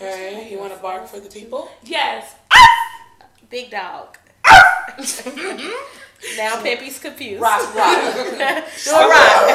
[0.00, 1.68] Okay, you want to bark for the people?
[1.82, 2.34] Yes.
[3.50, 4.16] Big dog.
[6.36, 7.40] now Peppy's confused.
[7.42, 7.98] Rock, rock.
[8.04, 9.48] Do a rock.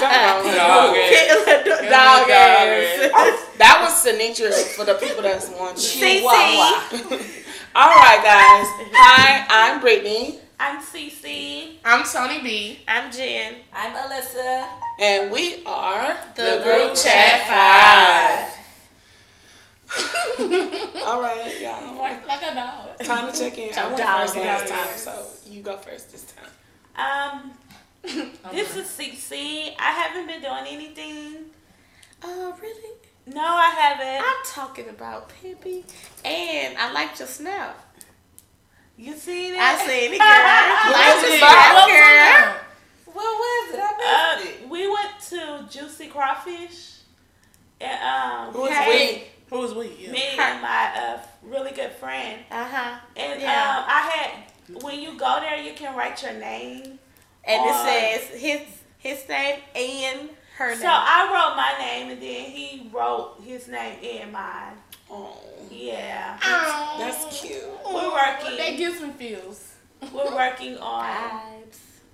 [0.00, 1.46] Dog ass.
[1.46, 3.10] Dog, dog ass.
[3.14, 6.02] Oh, that was Sinitra for the people that's watching.
[6.02, 6.24] CC.
[7.74, 8.66] All right, guys.
[8.92, 11.76] Hi, I'm Brittany, I'm Cece.
[11.84, 12.80] I'm Toni B.
[12.88, 13.54] I'm Jen.
[13.72, 14.66] I'm Ellissa.
[14.98, 18.59] and we are The Group Chat Five.
[21.06, 21.96] All right, y'all.
[21.98, 22.98] Like a dog.
[23.02, 23.76] Time to check in.
[23.76, 25.04] I went Dog first last ass.
[25.04, 27.42] time, so you go first this time.
[27.42, 27.52] Um,
[28.52, 29.74] this is Cece.
[29.78, 31.46] I haven't been doing anything.
[32.22, 32.96] Oh, really?
[33.26, 34.24] No, I haven't.
[34.24, 35.84] I'm talking about Peppy,
[36.24, 37.78] and I liked your snap.
[38.96, 39.58] You seen it?
[39.60, 40.92] I seen it, girl.
[40.92, 41.88] What was Liked it your about?
[41.88, 43.14] snap, girl.
[43.14, 43.80] What was it?
[43.82, 44.68] I missed it.
[44.68, 46.96] We went to Juicy Crawfish.
[47.80, 49.90] And, um, Who is hey, Who was we?
[49.98, 50.12] Yeah.
[50.12, 52.40] Me and my uh, really good friend.
[52.50, 52.98] Uh huh.
[53.16, 53.48] And Yeah.
[53.78, 56.98] um, I had, when you go there, you can write your name.
[57.44, 57.74] And On- it
[58.30, 58.60] says his
[58.98, 60.78] his name and her name.
[60.78, 60.86] So.
[60.88, 64.74] I wrote my name and then he wrote his name and mine.
[65.10, 65.36] Oh,
[65.70, 66.36] Yeah.
[66.98, 67.62] that's cute.
[67.84, 68.56] We're working.
[68.58, 69.74] That gives me feels.
[70.12, 71.59] We're working on, Vibes.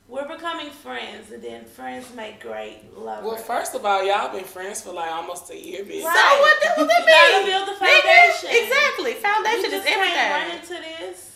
[0.08, 3.24] We're becoming friends and then friends make great lovers.
[3.24, 6.02] Well, first of all, y'all been friends for like almost a year, bitch.
[6.02, 6.12] So what?
[6.62, 8.64] That, what that You gotta build the Nigga, foundation.
[8.64, 9.10] Exactly.
[9.12, 10.76] You Foundation just is can't run everything.
[10.76, 11.32] into this.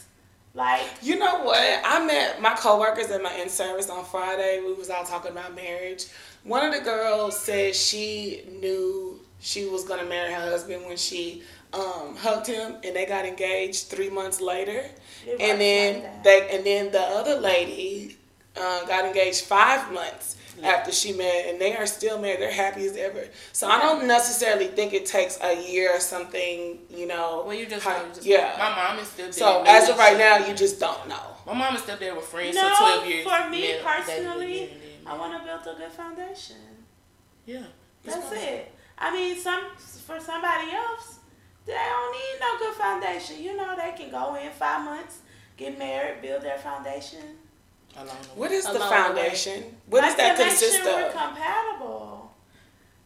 [0.53, 1.81] Like, You know what?
[1.85, 4.61] I met my coworkers at my in service on Friday.
[4.65, 6.07] We was all talking about marriage.
[6.43, 11.43] One of the girls said she knew she was gonna marry her husband when she
[11.73, 14.85] um, hugged him, and they got engaged three months later.
[15.27, 18.17] it And then like they, and then the other lady
[18.61, 22.41] uh, got engaged five months after she met, and they are still married.
[22.41, 23.25] They're happy as ever.
[23.53, 26.79] So I don't necessarily think it takes a year or something.
[26.91, 27.45] You know.
[27.47, 28.57] Well, you just how- just- yeah.
[28.59, 29.33] My mom is still there.
[29.33, 31.37] So No as of right now, you just don't know.
[31.47, 33.25] My mom is still there with friends No, for 12 years.
[33.27, 34.67] for me Yeah, personally, yeah,
[35.05, 36.57] yeah, I want to build a good foundation.
[37.47, 37.63] Yeah.
[38.05, 38.73] That's it.
[38.99, 39.63] I mean, some
[40.07, 41.21] for somebody else,
[41.65, 43.43] they don't need no good foundation.
[43.43, 45.21] You know, they can go in five months,
[45.57, 47.39] get married, build their foundation.
[47.97, 48.17] Along.
[48.35, 49.65] What is the Along the foundation?
[49.87, 52.33] What does Like, that to make consist sure We're compatible.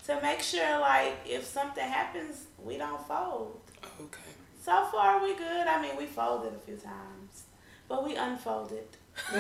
[0.07, 3.61] To make sure, like, if something happens, we don't fold.
[4.01, 4.21] Okay.
[4.63, 5.67] So far, we good.
[5.67, 7.45] I mean, we folded a few times,
[7.89, 8.87] but we unfolded.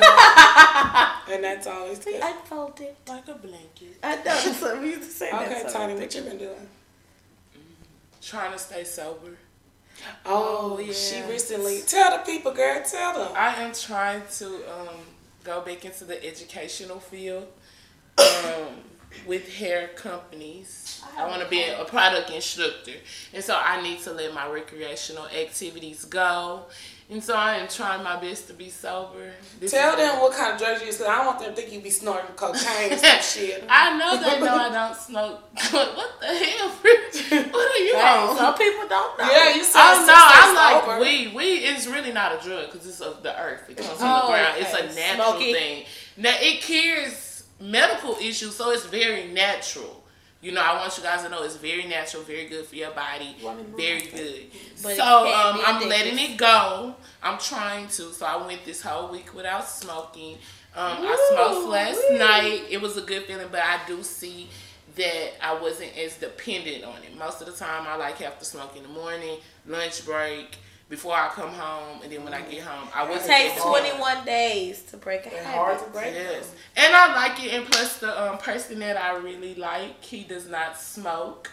[1.26, 2.20] And that's always good.
[2.22, 2.94] Unfolded.
[3.08, 3.98] Like a blanket.
[4.02, 4.22] I know.
[4.24, 5.30] That's what we used to say.
[5.32, 6.68] Okay, that Toni, what you been doing?
[8.20, 9.36] Trying to stay sober.
[10.26, 10.92] Oh, yeah.
[10.92, 11.80] she recently.
[11.86, 12.82] Tell the people, girl.
[12.84, 13.32] Tell them.
[13.36, 14.96] I am trying to um,
[15.44, 17.46] go back into the educational field
[18.18, 18.74] um,
[19.26, 21.02] with hair companies.
[21.16, 22.94] I want to be a product instructor,
[23.32, 26.64] and so I need to let my recreational activities go.
[27.10, 29.30] And so I am trying my best to be sober.
[29.60, 30.96] This Tell them what kind of drugs you use.
[30.96, 33.62] 'cause I don't want them to think you be snorting cocaine and some shit.
[33.68, 35.40] I know they know I don't smoke.
[35.70, 36.70] But what the hell?
[37.52, 38.36] What are you on?
[38.36, 39.30] some people don't know.
[39.30, 41.00] Yeah, you said Oh no, I like sober.
[41.00, 41.34] weed.
[41.34, 43.64] Weed is really not a drug because it's of the earth.
[43.68, 44.56] It comes from Oh, the ground.
[44.58, 44.60] okay.
[44.62, 45.52] It's a natural Smoky.
[45.52, 45.84] thing.
[46.16, 50.03] Now it cures medical issues, so it's very natural.
[50.44, 52.90] You know, I want you guys to know it's very natural, very good for your
[52.90, 53.34] body,
[53.78, 54.42] very good.
[54.82, 56.94] But so um, I'm letting it go.
[57.22, 58.12] I'm trying to.
[58.12, 60.34] So I went this whole week without smoking.
[60.76, 62.64] Um, I smoked last night.
[62.68, 64.50] It was a good feeling, but I do see
[64.96, 67.16] that I wasn't as dependent on it.
[67.18, 70.58] Most of the time, I like have to smoke in the morning, lunch break,
[70.88, 73.26] before I come home, and then when I get home, I It wasn't.
[73.30, 76.14] takes 21 days to break a They're hard to break.
[76.14, 77.52] Yes, and I like it.
[77.54, 81.50] And plus, the um, person that I really like, he does not smoke,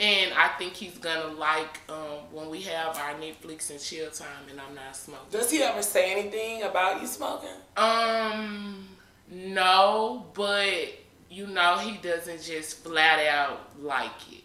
[0.00, 4.26] and I think he's gonna like um, when we have our Netflix and chill time,
[4.50, 5.26] and I'm not smoking.
[5.30, 7.50] Does he ever say anything about you smoking?
[7.76, 8.88] Um,
[9.30, 10.88] no, but
[11.28, 14.42] you know, he doesn't just flat out like it.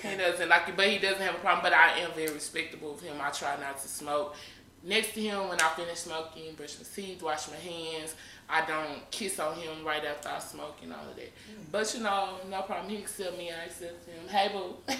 [0.00, 1.62] He doesn't like it, but he doesn't have a problem.
[1.62, 3.16] But I am very respectable of him.
[3.20, 4.34] I try not to smoke
[4.82, 8.14] next to him when I finish smoking, brush my teeth, wash my hands.
[8.48, 11.34] I don't kiss on him right after I smoke and all of that.
[11.34, 11.64] Mm.
[11.72, 12.90] But you know, no problem.
[12.90, 14.28] He accept me, I accept him.
[14.28, 14.76] Hey boo.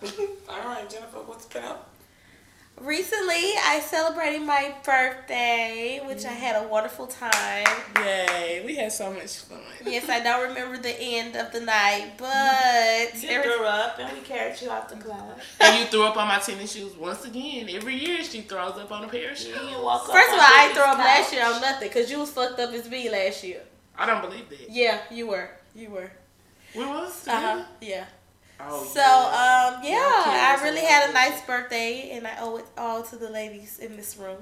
[0.48, 1.90] All right, Jennifer, what's up?
[2.80, 3.34] Recently,
[3.64, 7.66] I celebrated my birthday, which I had a wonderful time.
[7.96, 9.58] Yay, we had so much fun.
[9.84, 14.12] Yes, I don't remember the end of the night, but You every- grew up and
[14.12, 15.38] we carried you out the club.
[15.60, 17.68] And you threw up on my tennis shoes once again.
[17.70, 19.56] Every year she throws up on a pair of shoes.
[19.70, 22.10] You walk first of all, I Brittany's ain't throw up last year on nothing because
[22.10, 23.62] you was fucked up as me last year.
[23.96, 24.70] I don't believe that.
[24.70, 25.50] Yeah, you were.
[25.74, 26.10] You were.
[26.76, 27.26] We was?
[27.26, 27.64] Uh huh.
[27.80, 28.04] Yeah.
[28.60, 29.74] Oh, So yeah.
[29.76, 33.30] um yeah, I really had a nice birthday, and I owe it all to the
[33.30, 34.38] ladies in this room.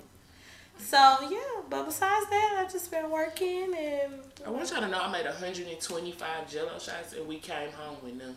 [0.79, 0.97] So
[1.31, 4.15] yeah, but besides that, I've just been working and.
[4.47, 8.15] I want y'all to know I made 125 Jello shots and we came home with
[8.15, 8.37] none.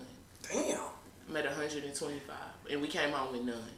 [0.52, 0.80] Damn.
[1.30, 2.36] I made 125
[2.72, 3.70] and we came home with none.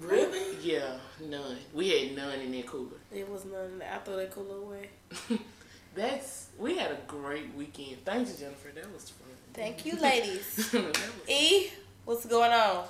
[0.00, 0.56] Really?
[0.62, 1.56] Yeah, none.
[1.72, 2.98] We had none in that cooler.
[3.12, 3.82] It was none.
[3.90, 4.90] I threw that cooler away.
[5.94, 8.04] That's we had a great weekend.
[8.04, 8.68] Thanks, Jennifer.
[8.74, 9.25] That was fun.
[9.56, 10.74] Thank you, ladies.
[11.28, 11.70] E,
[12.04, 12.84] what's going on?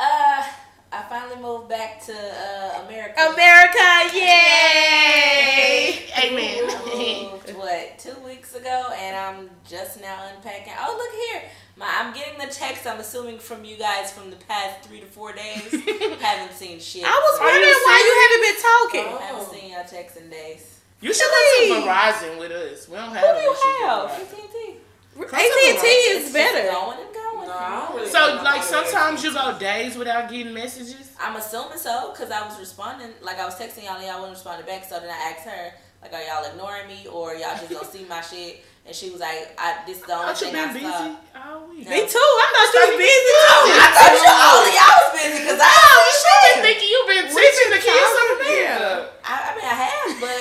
[0.00, 0.44] Uh,
[0.90, 3.20] I finally moved back to uh, America.
[3.20, 6.06] America, yay!
[6.16, 6.64] Amen.
[6.64, 10.72] I moved, what two weeks ago, and I'm just now unpacking.
[10.78, 11.50] Oh, look here!
[11.76, 12.86] My, I'm getting the text.
[12.86, 15.70] I'm assuming from you guys from the past three to four days.
[15.70, 17.04] haven't seen shit.
[17.04, 19.06] I was wondering you why you haven't been talking.
[19.20, 20.80] I haven't seen y'all text in days.
[21.00, 22.88] You should go to Verizon with us.
[22.88, 24.10] We don't have Who do you have?
[24.10, 24.44] Verizon.
[24.44, 24.77] AT&T.
[25.24, 26.70] AT&T is better.
[26.70, 27.48] going and going.
[27.48, 31.12] No, I really So like sometimes you go days without getting messages.
[31.20, 34.36] I'm assuming so because I was responding, like I was texting y'all and y'all wasn't
[34.36, 34.84] responding back.
[34.84, 35.72] So then I asked her,
[36.02, 38.62] like, are y'all ignoring me or y'all just don't see my shit?
[38.86, 41.52] And she was like, I this the only Thought you thing I been busy saw.
[41.52, 41.84] all week.
[41.88, 42.16] Me too.
[42.40, 43.68] I thought you was busy I too.
[43.92, 46.88] thought you, all of y'all was busy because I Oh, was you should been thinking
[46.88, 48.78] you've been teaching the kids something Yeah.
[48.80, 49.00] there.
[49.28, 50.40] I, I mean, I have, but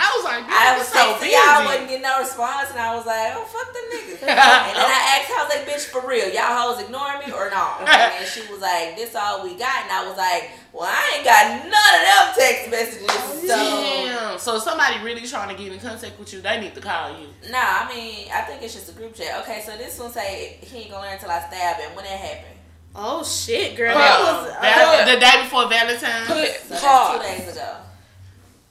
[0.00, 1.36] I was like, I was so texting busy.
[1.36, 4.24] y'all, wasn't getting no response, and I was like, oh fuck them niggas.
[4.24, 7.50] and then I asked, I was like, bitch, for real, y'all hoes ignoring me or
[7.52, 7.84] not?
[7.84, 11.24] And she was like, this all we got, and I was like, well, I ain't
[11.24, 13.56] got none of them text messages, so.
[13.56, 14.38] Damn.
[14.38, 17.26] So somebody really trying to get in contact with you, they need to call you.
[17.50, 19.40] Nah, I mean, I think it's just a group chat.
[19.42, 21.94] Okay, so this one say he ain't gonna learn until I stab him.
[21.96, 22.56] When that happened?
[22.94, 23.94] Oh shit, girl.
[23.94, 24.52] That was.
[24.60, 26.26] Val- Uh, the day before Valentine's.
[26.26, 27.16] Put So that's pause.
[27.16, 27.76] two days ago.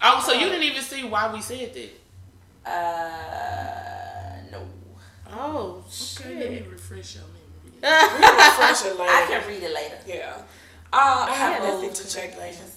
[0.01, 1.89] Oh, so you didn't even see why we said that?
[2.69, 4.67] Uh, no.
[5.31, 6.25] oh shit.
[6.25, 6.69] Okay, let me shit.
[6.71, 7.39] refresh your memory.
[7.81, 7.87] We
[8.45, 9.11] refresh it later.
[9.11, 9.97] I can read it later.
[10.07, 10.37] Yeah.
[10.91, 12.35] Uh, I have had nothing to check in.
[12.37, 12.75] places.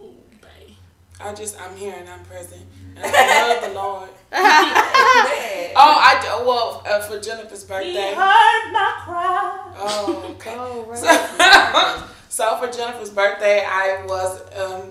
[0.00, 0.10] Oh,
[0.40, 0.74] babe.
[1.20, 2.62] I just, I'm here and I'm present.
[2.96, 4.08] And I love the Lord.
[4.32, 5.70] Man.
[5.76, 6.46] Oh, I do.
[6.46, 7.90] Well, uh, for Jennifer's birthday.
[7.90, 8.14] He birthday.
[8.14, 9.72] heard my cry.
[9.76, 10.54] Oh, okay.
[10.56, 12.08] Oh right.
[12.28, 14.90] So, so for Jennifer's birthday, I was um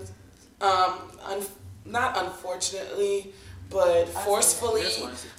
[0.62, 1.45] um un-
[1.85, 3.33] not unfortunately,
[3.69, 4.85] but forcefully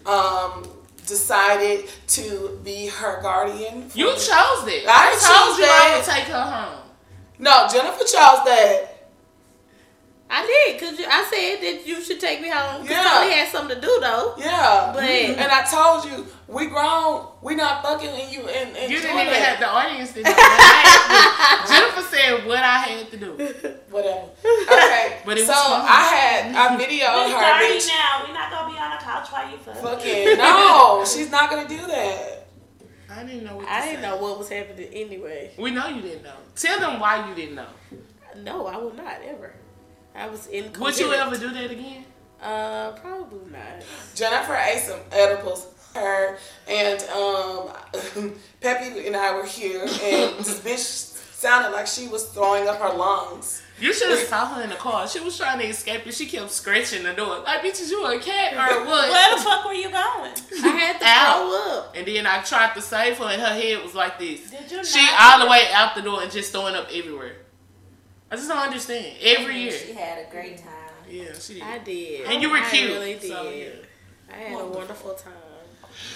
[0.07, 0.69] um
[1.07, 3.91] decided to be her guardian.
[3.95, 4.85] You chose it.
[4.87, 5.91] I I, told chose you that.
[5.93, 6.79] I would take her home.
[7.43, 8.89] No, Jennifer chose that.
[10.35, 12.81] I did, cause you, I said that you should take me home.
[12.87, 13.03] Cause Yeah.
[13.03, 14.33] Toni had something to do though.
[14.39, 18.91] Yeah, But- and I told you we grown, we not fucking, and you and, and
[18.91, 19.43] You didn't even that.
[19.43, 20.31] have the audience to know.
[20.31, 21.75] what I had to do.
[21.75, 23.31] Jennifer said what I had to do.
[23.91, 24.29] whatever.
[24.73, 25.85] Okay, But it so was fun.
[25.85, 27.59] I had a video of We her.
[27.61, 28.25] 30 Bitch, now.
[28.27, 29.77] We not gonna be on the couch while you fuck.
[29.77, 32.42] fucking no, she's not gonna do that.
[33.15, 33.91] I didn't know what I say.
[33.91, 35.51] didn't know what was happening anyway.
[35.59, 36.35] We know you didn't know.
[36.57, 37.67] Tell them why you didn't know.
[38.43, 39.53] No, I will not ever.
[40.15, 40.73] I was in.
[40.79, 42.05] Would you ever do that again?
[42.41, 43.85] Uh, probably not.
[44.15, 45.69] Jennifer ate some edibles.
[45.95, 46.39] Her
[46.69, 47.69] and um,
[48.63, 51.12] Peppy and I were here, and this bitch
[51.43, 53.63] sounded like she was throwing up her lungs.
[53.81, 55.09] You should have saw her in the car.
[55.09, 57.41] She was trying to escape and she kept scratching the door.
[57.41, 59.11] Like, bitch, is you a cat or what?
[59.11, 60.33] Where the fuck were you going?
[60.65, 61.35] I had to Ow.
[61.35, 61.97] throw up.
[61.97, 64.51] And then I tried to save her, and her head was like this.
[64.51, 65.21] Did you She not?
[65.41, 67.39] all the way out the door and just throwing up everywhere.
[68.31, 69.17] I just don't understand.
[69.21, 69.73] Every year.
[69.73, 70.67] She had a great time.
[71.11, 71.63] Yeah, she did.
[71.65, 72.27] I did.
[72.31, 72.89] And you were I cute.
[72.91, 73.23] really did.
[73.33, 73.69] So, yeah.
[74.33, 75.33] I had a wonderful time.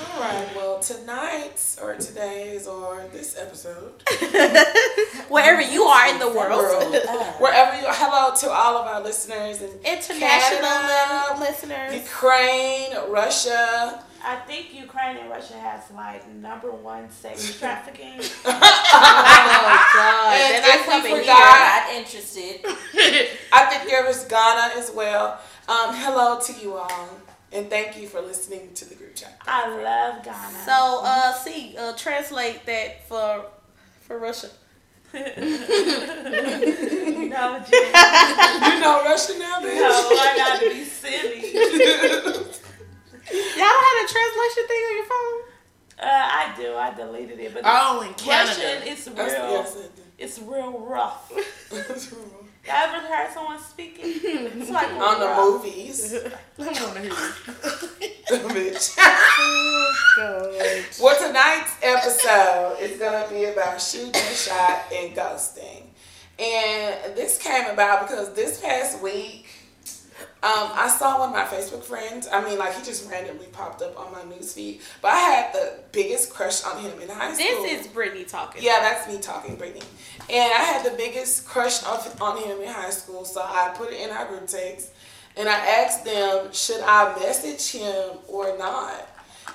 [0.01, 3.93] All right, well, tonight's or today's or this episode,
[5.29, 6.61] Wherever you are in the world.
[6.63, 6.95] world,
[7.39, 11.95] wherever you, are, hello to all of our listeners in International Canada, listeners.
[11.95, 14.03] Ukraine, Russia.
[14.25, 18.21] I think Ukraine and Russia has like number one sex trafficking.
[18.45, 20.33] Oh God!
[20.35, 21.99] And Then if I come we in forgot- here.
[21.99, 23.37] Not interested.
[23.53, 25.39] I think there was Ghana as well.
[25.69, 27.09] Um, hello to you all,
[27.53, 29.41] and thank you for listening to the group chat.
[29.47, 30.59] I love Ghana.
[30.65, 33.47] So, uh, see, uh, translate that for
[34.03, 34.49] for Russia.
[35.15, 35.33] no, Jen.
[37.33, 39.77] You know Russian now, bitch.
[39.77, 41.53] No, I gotta be silly.
[43.33, 45.41] Y'all don't have a translation thing on your phone?
[45.99, 46.75] Uh, I do.
[46.77, 48.27] I deleted it, but Oh, in Russian
[48.63, 48.91] Canada.
[48.91, 49.51] it's That's- real.
[49.51, 49.77] yes,
[50.19, 51.33] It's real rough.
[52.67, 54.05] it- Y'all ever heard someone speaking?
[54.05, 55.39] It's like on the rough.
[55.65, 56.15] movies,
[56.59, 57.11] I want to hear
[58.51, 58.95] this.
[58.97, 58.97] bitch.
[58.99, 60.85] Oh God!
[61.03, 65.83] Well, tonight's episode is gonna be about shooting, a shot, and ghosting.
[66.39, 69.46] And this came about because this past week,
[70.43, 72.29] Um, I saw one of my Facebook friends.
[72.31, 74.81] I mean, like he just randomly popped up on my newsfeed.
[75.01, 77.63] But I had the biggest crush on him in high school.
[77.63, 78.63] This is Brittany talking.
[78.63, 79.83] Yeah, that's me talking, Brittany.
[80.29, 83.91] And I had the biggest crush of, on him in high school, so I put
[83.93, 84.91] it in our group text,
[85.37, 89.09] and I asked them, should I message him or not?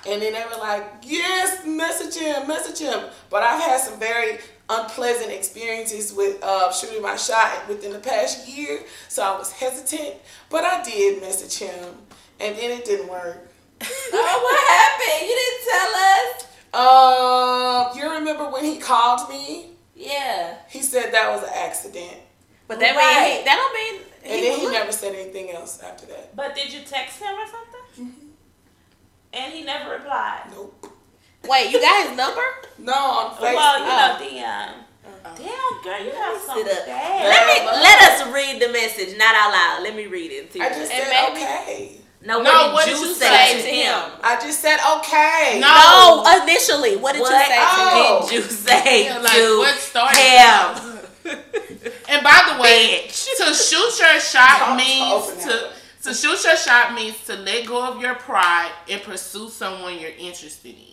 [0.08, 3.06] And then they were like, yes, message him, message him.
[3.30, 4.40] But I've had some very
[4.80, 10.16] unpleasant experiences with uh, shooting my shot within the past year, so I was hesitant.
[10.50, 11.96] But I did message him,
[12.40, 13.50] and then it didn't work.
[13.84, 15.30] oh, what happened?
[15.30, 16.48] You didn't tell us.
[16.74, 19.72] Um, you remember when he called me?
[19.96, 20.56] Yeah.
[20.70, 22.18] He said that was an accident.
[22.68, 23.36] But that Right.
[23.36, 26.36] mean that don't mean And then he never said anything else after that.
[26.36, 28.06] But did you text him or something?
[28.06, 28.28] Mm-hmm.
[29.34, 30.44] And he never replied.
[30.52, 30.81] Nope.
[31.48, 32.42] Wait, you got his number?
[32.78, 33.56] No, on Facebook.
[33.56, 34.22] Well, you know, Oh.
[34.22, 34.74] DM.
[35.06, 35.36] Uh-uh.
[35.38, 36.86] Damn, girl, you have Sit something up.
[36.86, 37.28] bad.
[37.28, 37.82] Let me Yeah.
[37.82, 38.26] let uh-uh.
[38.28, 39.84] us read the message, not out loud.
[39.84, 40.52] Let me read it.
[40.62, 41.92] I just And said maybe- okay.
[42.22, 43.94] no, what No, did what you, did you say, say to to him?
[43.94, 44.12] him?
[44.24, 45.60] I just said okay.
[45.60, 46.24] No.
[46.24, 46.96] No, initially.
[46.98, 47.66] What did What you say to oh.
[47.66, 48.24] him?
[48.24, 48.30] Oh.
[48.30, 50.98] did you say Yeah, like, to what started him?
[52.10, 53.28] And by the way, Bitch.
[53.38, 55.70] to shoot your shot means to
[56.04, 60.10] to shoot your shot means to let go of your pride and pursue someone you're
[60.18, 60.91] interested in.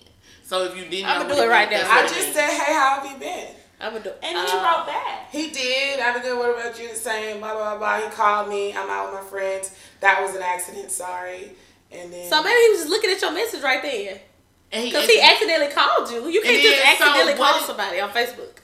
[0.49, 1.85] So if you didn't, I'ma do it right now.
[1.91, 2.35] I just means.
[2.35, 3.49] said, hey, how have you been?
[3.79, 4.09] I'm gonna do.
[4.11, 4.19] It.
[4.23, 5.29] And he Uh, wrote back.
[5.31, 6.01] He did.
[6.01, 6.39] I've been good.
[6.39, 6.95] What about you?
[6.95, 8.01] Saying blah blah blah.
[8.01, 8.73] He called me.
[8.73, 9.73] I'm out with my friends.
[10.01, 10.91] That was an accident.
[10.91, 11.53] Sorry.
[11.93, 14.21] And then So maybe he was just looking at your message right there.
[14.73, 16.29] And he, Because he accidentally called you.
[16.29, 18.57] You can't just then, so accidentally what call somebody on Facebook.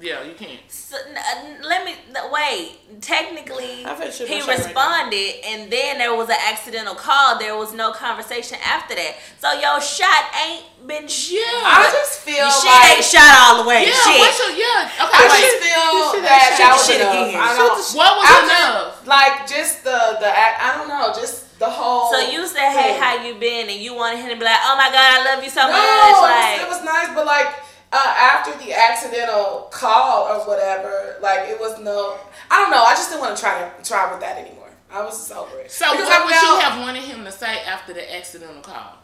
[0.00, 0.60] Yeah, you can't.
[0.68, 2.78] So, n- uh, let me n- wait.
[3.00, 6.94] Technically, I'm finna shoot he my shot right responded, and then there was an accidental
[6.94, 7.38] call.
[7.38, 9.16] There was no conversation after that.
[9.38, 11.06] So your shot ain't been.
[11.08, 13.84] Sh- I just feel Your shit like ain't shot all the way.
[13.86, 14.18] Yeah, shit.
[14.20, 14.90] what's your yeah?
[14.96, 17.28] Okay, I Okay, just feel shit that ain't that was shit enough.
[17.28, 17.40] again.
[17.42, 17.76] I don't.
[17.76, 19.06] the What was I just- enough?
[19.06, 20.56] Like just the the act.
[20.62, 21.12] I don't know.
[21.14, 22.10] Just the whole.
[22.10, 23.02] So you said, "Hey, thing.
[23.02, 25.44] how you been?" And you wanted him to be like, "Oh my god, I love
[25.44, 27.48] you so No, much." it, was, Like, it was nice, but like
[27.92, 32.18] uh, after the accidental call or whatever, like it was no.
[32.50, 32.82] I don't know.
[32.82, 34.70] I just didn't want to try to try with that anymore.
[34.90, 35.70] I was just over it.
[35.70, 38.98] So Because what would you have wanted him to say after the accidental call?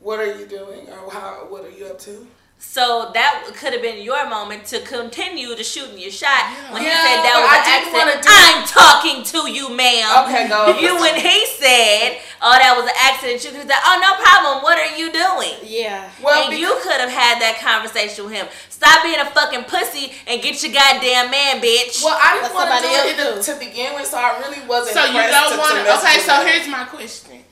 [0.00, 1.46] What are you doing, or how?
[1.48, 2.26] What are you up to?
[2.60, 6.88] So that could have been your moment to continue to shooting your shot when he
[6.90, 8.18] Yeah, said that was an accident.
[8.18, 10.26] do- I'm talking to you, ma'am.
[10.26, 10.74] Okay, go.
[10.82, 14.62] You when he said, "Oh, that was an accident," you could say, "Oh, no problem.
[14.66, 16.10] What are you doing?" Yeah.
[16.22, 18.46] Well, and you could have had that conversation with him.
[18.70, 22.02] Stop being a fucking pussy and get your goddamn man, bitch.
[22.02, 24.66] Well, I didn't Let want to do it to, to begin with, so I really
[24.66, 24.94] wasn't.
[24.98, 25.98] So you don't want to to.
[25.98, 27.42] Okay, so here's my question: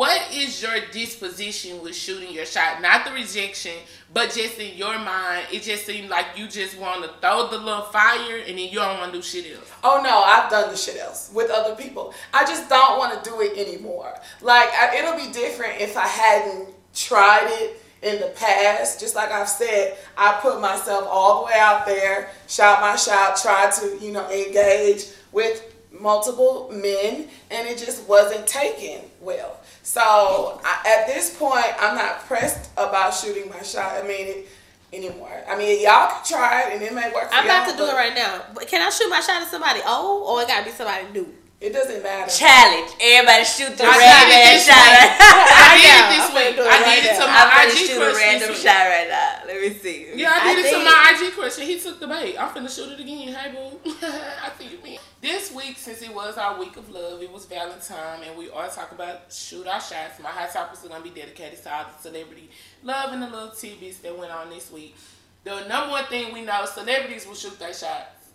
[0.00, 2.80] What is your disposition with shooting your shot?
[2.80, 3.74] Not the rejection,
[4.14, 7.58] but just in your mind, it just seemed like you just want to throw the
[7.58, 9.70] little fire, and then you don't want to do shit else.
[9.84, 12.14] Oh no, I've done the shit else with other people.
[12.32, 14.18] I just don't want to do it anymore.
[14.40, 19.00] Like I, it'll be different if I hadn't tried it in the past.
[19.00, 23.36] Just like I've said, I put myself all the way out there, shot my shot,
[23.36, 29.59] tried to you know engage with multiple men, and it just wasn't taken well.
[29.82, 34.02] So I, at this point, I'm not pressed about shooting my shot.
[34.02, 34.48] I mean it
[34.92, 35.32] anymore.
[35.48, 37.28] I mean y'all can try it, and it may work.
[37.30, 38.42] For I'm about y'all, to do it right now.
[38.54, 41.34] But can I shoot my shot at somebody old or it gotta be somebody new?
[41.60, 42.30] It doesn't matter.
[42.32, 42.88] Challenge.
[43.02, 44.80] Everybody shoot the I random ass shot.
[44.80, 46.56] right- I did it this I'm week.
[46.56, 47.26] I did it to now.
[47.28, 49.32] my I'm gonna IG shoot a random shot right now.
[49.46, 50.08] Let me see.
[50.16, 52.36] Yeah, I did I it to my IG crush, and he took the bait.
[52.40, 53.28] I'm finna shoot it again.
[53.34, 53.76] Hey, boo.
[54.00, 54.98] I see you, man.
[55.20, 58.66] This week, since it was our week of love, it was Valentine, and we all
[58.68, 60.18] talk about shoot our shots.
[60.22, 62.48] My hot topics are gonna be dedicated to all the celebrity
[62.82, 64.96] love and the little tidbits that went on this week.
[65.44, 68.30] The number one thing we know, celebrities will shoot their shots.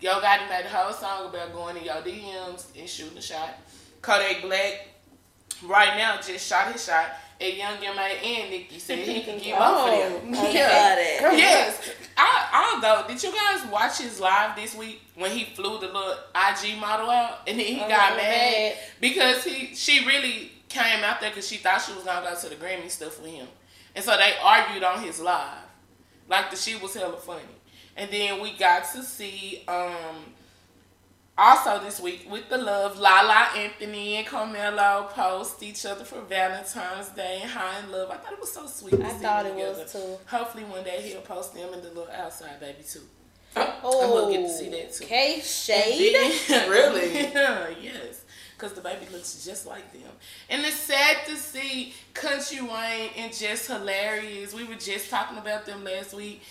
[0.00, 3.58] Yo Gotti made a whole song about going in your DMs and shooting a shot.
[4.00, 4.90] Kodak Black,
[5.64, 7.06] right now, just shot his shot.
[7.42, 8.02] And Young M.A.
[8.42, 10.34] and Nicki said he can get both of them.
[10.34, 11.32] I saw Yeah.
[11.32, 11.90] Yes.
[12.16, 13.04] I, I don't know.
[13.08, 17.10] Did you guys watch his live this week when he flew the little IG model
[17.10, 18.18] out and then he Oh, got mad.
[18.18, 22.38] mad because he she really came out there because she thought she was gonna go
[22.38, 23.46] to the Grammy stuff with him,
[23.96, 25.58] and so they argued on his live,
[26.28, 27.42] like the shit was hella funny.
[27.96, 30.32] And then we got to see um
[31.36, 37.08] also this week with the love, Lala Anthony and Carmelo post each other for Valentine's
[37.10, 38.10] Day and High in Love.
[38.10, 38.92] I thought it was so sweet.
[38.92, 40.18] to I thought them it was too.
[40.26, 43.00] Hopefully one day he'll post them and the little outside baby too.
[43.56, 45.04] Oh, gonna get to see that too.
[45.04, 46.16] Okay, shade.
[46.68, 47.12] Really?
[47.82, 48.24] yes.
[48.56, 50.12] Because the baby looks just like them.
[50.48, 54.54] And it's sad to see Country Wayne and Jess Hilarious.
[54.54, 56.42] We were just talking about them last week.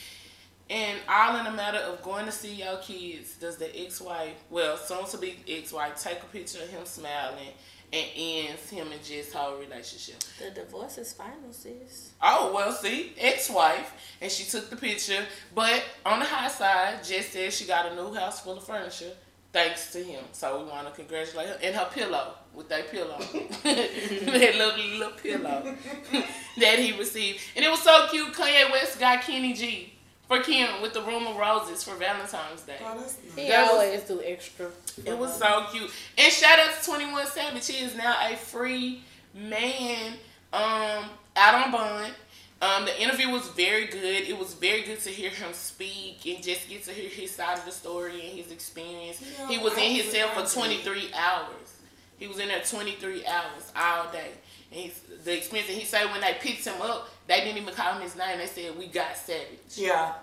[0.72, 4.78] And all in a matter of going to see your kids, does the ex-wife, well,
[4.78, 7.50] soon to be ex-wife, take a picture of him smiling
[7.92, 10.24] and ends him and Jess' whole relationship.
[10.40, 12.14] The divorce is final, sis.
[12.22, 15.26] Oh well, see, ex-wife, and she took the picture.
[15.54, 19.12] But on the high side, Jess said she got a new house full of furniture,
[19.52, 20.24] thanks to him.
[20.32, 23.18] So we want to congratulate her and her pillow with that pillow,
[23.64, 25.76] that lovely little pillow
[26.60, 28.32] that he received, and it was so cute.
[28.32, 29.92] Kanye West got Kenny G
[30.32, 32.78] for Kim with the room of roses for Valentine's Day.
[32.82, 33.36] Oh, that's nice.
[33.36, 34.68] He That was- always do extra.
[35.06, 35.92] It was so cute.
[36.18, 37.68] And shout out to 21 Savage.
[37.68, 40.14] He is now a free man
[40.54, 42.14] um, out on bond.
[42.62, 44.24] Um, the interview was very good.
[44.30, 47.58] It was very good to hear him speak and just get to hear his side
[47.58, 49.22] of the story and his experience.
[49.38, 51.76] Yeah, he was in his cell for 23 hours.
[52.20, 54.30] He was in there 23 hours all day.
[54.72, 57.94] He's, the experience, and he said when they picked him up, they didn't even call
[57.94, 58.40] him his name.
[58.40, 59.76] They said, we got Savage.
[59.76, 60.14] Yeah.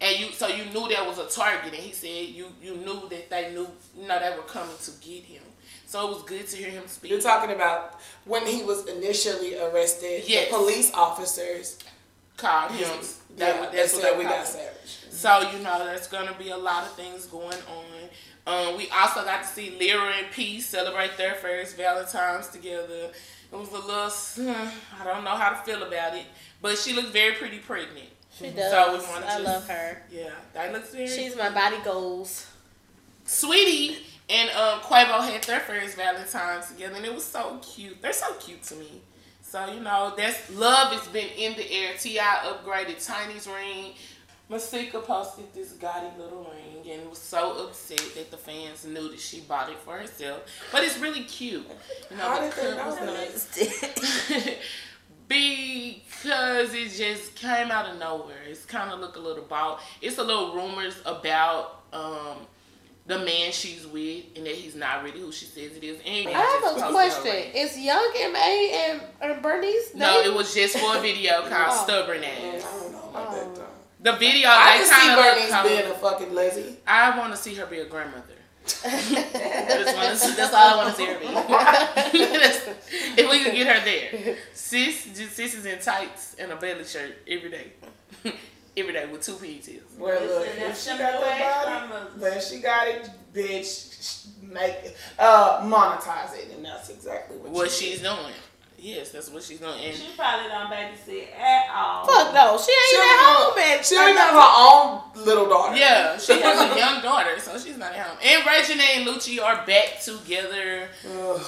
[0.00, 3.08] And you, so you knew there was a target, and he said you, you knew
[3.08, 5.42] that they knew, you know, they were coming to get him.
[5.86, 7.10] So it was good to hear him speak.
[7.10, 10.24] You're talking about when he was initially arrested.
[10.26, 10.50] Yes.
[10.50, 11.78] The police officers.
[12.38, 12.88] called him.
[13.36, 14.98] That, yeah, that's what they we got savage.
[15.10, 18.08] So you know, there's gonna be a lot of things going on.
[18.46, 23.10] Um, we also got to see Lyra and Peace celebrate their first Valentine's together.
[23.50, 24.52] It was a little,
[25.00, 26.26] I don't know how to feel about it,
[26.60, 28.08] but she looked very pretty pregnant.
[28.36, 28.70] She does.
[28.70, 30.02] So we wanna I just- love her.
[30.10, 31.08] Yeah, that looks very.
[31.08, 32.46] She's my body goals.
[33.26, 33.96] Saweetie
[34.30, 38.00] and um, Quavo had their first Valentine's together, and it was so cute.
[38.00, 39.00] They're so cute to me.
[39.42, 41.94] So you know, that's love has been in the air.
[41.98, 42.22] T.I.
[42.22, 43.94] upgraded Tiny's ring.
[44.48, 49.20] Masika posted this gaudy little ring and was so upset that the fans knew that
[49.20, 50.40] she bought it for herself.
[50.72, 51.66] But it's really cute.
[52.10, 53.00] You know, How the did they cut was
[53.54, 54.54] nice.
[55.28, 58.42] because it just came out of nowhere.
[58.46, 59.80] It's kind of look a little bald.
[60.00, 62.38] It's a little rumors about um
[63.06, 65.98] the man she's with and that he's not really who she says it is.
[66.06, 67.24] And I have a question.
[67.32, 67.50] ring.
[67.54, 68.90] Is Young M.A.
[68.90, 69.02] and,
[69.32, 70.32] and Bernice No, dating?
[70.32, 71.84] it was just for a video called Oh.
[71.84, 72.62] Stubborn I Ass.
[72.64, 73.64] don't know about that though.
[74.00, 76.76] The video, I they can see kind Bernice look being a fucking lesbian.
[76.86, 78.24] I want to see her be a grandmother.
[78.84, 81.26] I see- that's all I want to see her be.
[83.20, 85.00] If we could get her there, sis,
[85.32, 87.72] sis is in tights and a belly shirt every day,
[88.76, 89.82] every day with two pigtails.
[89.98, 92.20] Well, look, if that's she got new that body, grandmothers.
[92.20, 94.26] then she got it, bitch.
[94.42, 98.16] Make it, uh, monetize it, and that's exactly what, What she she's doing,
[98.78, 99.74] yes, that's what she's doing.
[99.84, 102.06] And She probably don't babysit at all.
[102.06, 104.52] Fuck no, she She ain't don't at home even- and She don't even have her
[104.56, 105.76] own little daughter.
[105.76, 108.18] yeah, she has a young daughter, so she's not at home.
[108.22, 111.40] And Reginae and Lucci are back together Ugh.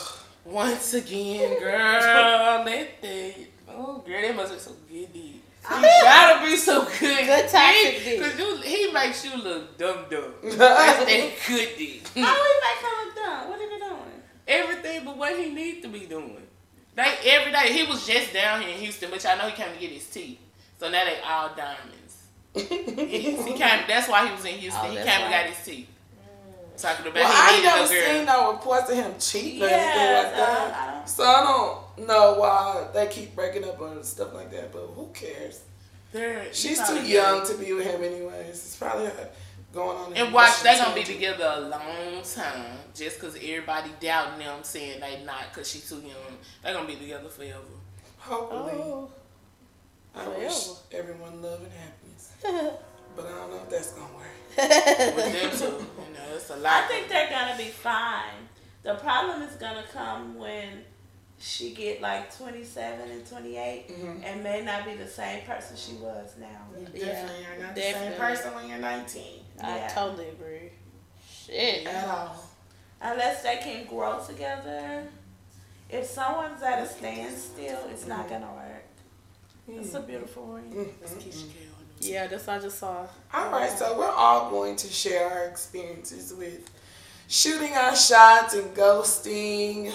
[0.44, 2.64] once again, girl.
[2.64, 5.12] Let they, oh girl, they must be so good.
[5.12, 5.22] Dude.
[5.68, 6.98] He gotta be so good.
[7.26, 8.22] Good toxic he, dick.
[8.22, 10.32] Cause you, he makes you look dumb dumb.
[10.42, 10.58] That's
[11.04, 12.08] that good dick.
[12.16, 13.48] How we make her look dumb?
[13.50, 14.22] What are they doing?
[14.48, 16.38] Everything but what he needs to be doing.
[16.96, 19.72] They every day he was just down here in Houston, which I know he came
[19.72, 20.38] to get his teeth.
[20.78, 22.16] So now they all diamonds.
[22.54, 23.84] Yes, he came.
[23.86, 24.82] That's why he was in Houston.
[24.84, 25.42] Oh, he that's came and why.
[25.42, 25.86] got his teeth.
[26.76, 30.14] Talking about Well, I ain't never a seen no reports of him cheating or anything
[30.14, 31.02] like so that.
[31.02, 31.42] I So I
[31.96, 34.72] don't know why they keep breaking up and stuff like that.
[34.72, 35.60] But who cares?
[36.12, 38.48] They're- She's too young got- to be with him anyways.
[38.48, 39.10] It's probably uh,
[39.72, 40.12] going on.
[40.14, 42.64] And watch, they're gonna be together a long time.
[42.94, 46.38] Just cause everybody doubting them, saying they not, cause she too young.
[46.62, 47.58] They're gonna be together forever.
[48.18, 49.10] Hopefully, Oh.
[50.14, 52.32] I wish everyone love and happiness.
[53.16, 54.26] But I don't know if that's gonna work.
[54.56, 56.84] With them two, you know, it's a lot.
[56.84, 58.48] I think they're gonna be fine.
[58.84, 60.84] The problem is gonna come when
[61.40, 64.22] she get like 27 and 28 Mhm.
[64.24, 66.46] and may not be the same person she was now.
[66.78, 69.88] You Yeah, definitely are not the same person when you're 19 I Yeah.
[69.88, 70.70] totally agree.
[71.30, 71.86] Shit.
[71.86, 72.36] at all.
[73.02, 75.04] Unless they can grow together.
[75.88, 78.84] If someone's at a standstill, it's not gonna work.
[79.68, 80.94] It's a beautiful ring.
[81.00, 83.06] That's Keisha K on the- Yeah, that's what I just saw.
[83.32, 86.70] All right, so we're all going to share our experiences with
[87.28, 89.92] shooting our shots and ghosting.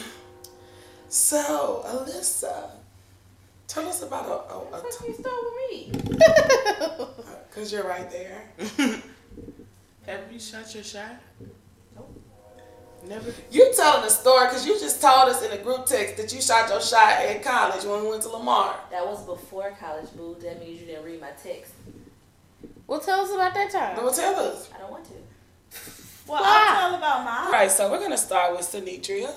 [1.10, 2.69] So, Ellissa,
[3.67, 5.91] tell us about a, a, a What you start with me?
[6.86, 7.08] Uh,
[7.54, 8.41] Cause you're right there.
[10.06, 11.15] Have you shot your shot?
[11.96, 12.22] Nope.
[13.08, 13.34] Never.
[13.52, 16.41] You telling a story because you just told us in a group text that you
[16.41, 18.76] shot your shot at college when we went to Lamar.
[18.91, 20.36] That was before college, boo.
[20.41, 21.74] That means you didn't read my text.
[22.88, 23.96] Well, tell us about that time.
[23.96, 24.70] No, tell us.
[24.76, 25.12] I don't want to.
[26.28, 26.68] Well, Why?
[26.70, 27.52] I'll tell about mine.
[27.52, 29.32] right, so we're gonna start with Sinitria.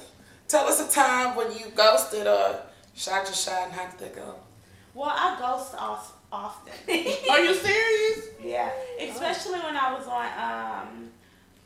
[0.48, 2.60] Tell us a time when you ghosted or
[2.94, 4.34] shot your shot and how did that go?
[4.94, 6.72] Well, I ghost off often.
[7.30, 8.28] Are you serious?
[8.42, 9.66] Yeah, especially oh.
[9.66, 11.10] when I was on um,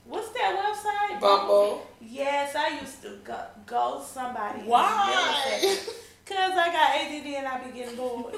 [0.07, 1.21] what's that website?
[1.21, 1.87] Bumble.
[2.01, 4.61] Yes, I used to go, go somebody.
[4.61, 5.79] Why?
[6.25, 8.35] Cause I got ADD and I be getting bored.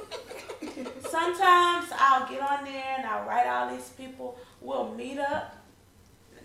[1.08, 4.38] Sometimes I'll get on there and I'll write all these people.
[4.60, 5.54] We'll meet up.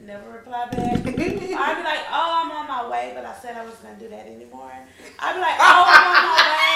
[0.01, 0.93] Never reply back.
[1.05, 4.07] I'd be like, oh, I'm on my way, but I said I was gonna do
[4.09, 4.71] that anymore.
[5.19, 6.68] I'd be like, oh, I'm on my way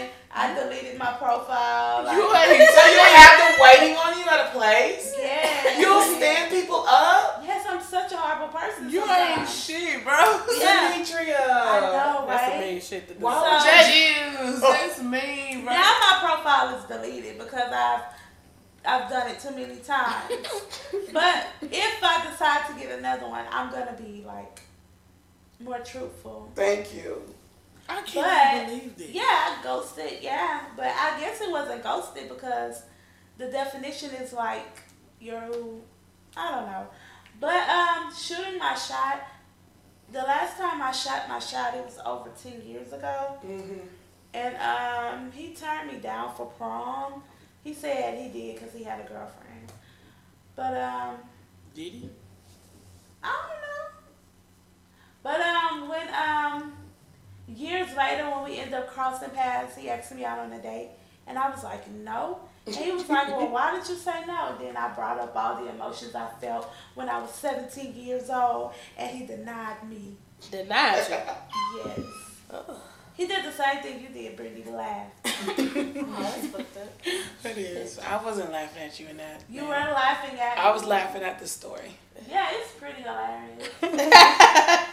[0.00, 2.04] and I deleted my profile.
[2.04, 5.14] Like, You ain't, so you have them waiting on you at a place?
[5.18, 5.78] yeah.
[5.78, 7.42] You'll stand people up?
[7.44, 8.88] Yes, I'm such a horrible person.
[8.90, 9.64] You ain't sometimes.
[9.64, 10.40] shit, bro.
[10.58, 10.92] Yeah.
[10.92, 11.38] Demetria.
[11.40, 12.50] I know, That's right?
[12.52, 13.20] some mean shit to do.
[13.20, 14.48] Why So- would That you?
[14.48, 15.02] is, that's oh.
[15.02, 15.72] mean, bro.
[15.74, 18.02] Now my profile is deleted because I've
[18.84, 20.32] I've done it too many times.
[21.12, 24.60] but if I decide to get another one, I'm gonna be like
[25.60, 26.50] more truthful.
[26.54, 27.22] Thank you.
[27.98, 29.10] I can't But believe this.
[29.10, 30.18] yeah, I ghosted.
[30.22, 32.82] Yeah, but I guess it wasn't ghosted because
[33.38, 34.82] the definition is like
[35.20, 35.42] you're.
[36.36, 36.86] I don't know,
[37.40, 39.22] but um, shooting my shot.
[40.12, 43.38] The last time I shot my shot, it was over ten years ago.
[43.46, 43.78] Mm-hmm.
[44.32, 47.22] And um, he turned me down for prom.
[47.64, 49.72] He said he did because he had a girlfriend.
[50.56, 51.16] But um,
[51.74, 52.10] Did he?
[53.22, 54.00] I don't know.
[55.22, 56.72] But um, when um,
[57.56, 60.90] years later when we ended up crossing paths, he asked me out on a date,
[61.26, 62.40] and I was like, no.
[62.66, 64.54] And he was like, well, why did you say no?
[64.60, 68.72] Then I brought up all the emotions I felt when I was 17 years old,
[68.96, 70.16] and he denied me.
[70.50, 71.82] Denied you.
[71.84, 72.76] Yes.
[73.14, 75.10] He did the same thing you did, Brittany, laugh.
[75.42, 76.88] Oh, that's fucked up.
[77.44, 77.98] It is.
[77.98, 79.42] I wasn't laughing at you in that.
[79.48, 79.68] You man.
[79.68, 81.96] were laughing at I was laughing at the story.
[82.28, 83.68] Yeah, it's pretty hilarious.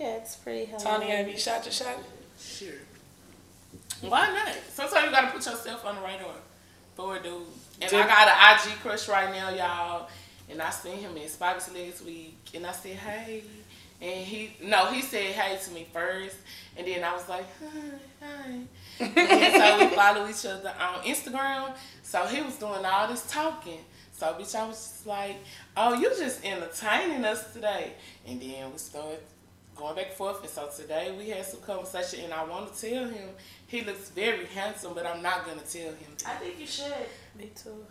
[0.00, 0.82] Yeah, it's pretty hilarious.
[0.82, 1.98] Toni, have you shot your shot?
[2.40, 2.72] Sure.
[4.00, 4.56] Why not?
[4.72, 6.32] Sometimes you gotta put yourself on the radar
[6.96, 7.42] for a dude.
[7.82, 10.08] And I got an IG crush right now, y'all.
[10.48, 13.44] And I seen him in Spikes last week, and I said, "Hey,"
[14.00, 16.36] and he no, he said hey to me first,
[16.78, 18.60] and then I was like, "Hi, hi."
[19.00, 21.74] and so we follow each other on Instagram.
[22.02, 23.80] So he was doing all this talking.
[24.12, 25.36] So bitch, I was just like,
[25.76, 27.92] "Oh, you just entertaining us today,"
[28.26, 29.20] and then we started
[29.80, 30.40] going back and forth.
[30.42, 33.30] And so today we had some conversation, and I want to tell him
[33.66, 36.12] he looks very handsome, but I'm not gonna tell him.
[36.26, 36.92] I think you should.
[37.36, 37.84] Me too.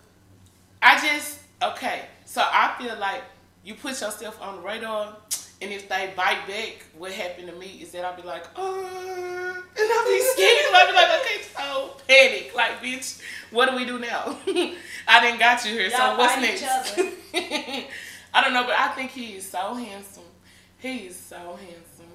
[0.81, 2.05] I just okay.
[2.25, 3.23] So I feel like
[3.65, 5.17] you put yourself on the radar,
[5.61, 9.63] and if they bite back, what happened to me is that I'll be like, oh,
[9.77, 10.65] and I'll be scared.
[10.73, 13.21] I'll be like, okay, so panic, like, bitch,
[13.51, 14.37] what do we do now?
[15.07, 16.63] I didn't got you here, so Y'all what's next?
[18.31, 20.23] I don't know, but I think he is so handsome.
[20.79, 22.05] He is so handsome.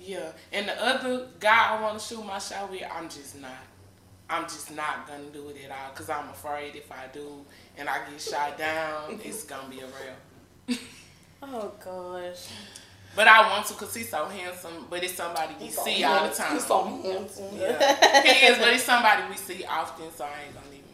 [0.00, 3.50] Yeah, and the other guy I want to shoot my shot with, I'm just not.
[4.30, 7.44] I'm just not gonna do it at all because I'm afraid if I do
[7.78, 10.78] and I get shot down, it's gonna be a rail.
[11.42, 12.46] Oh gosh.
[13.16, 16.34] But I want to because he's so handsome, but it's somebody we see all the
[16.34, 16.52] time.
[16.54, 17.46] He's so handsome.
[17.56, 18.22] Yeah.
[18.22, 20.84] he is, but it's somebody we see often, so I ain't gonna even.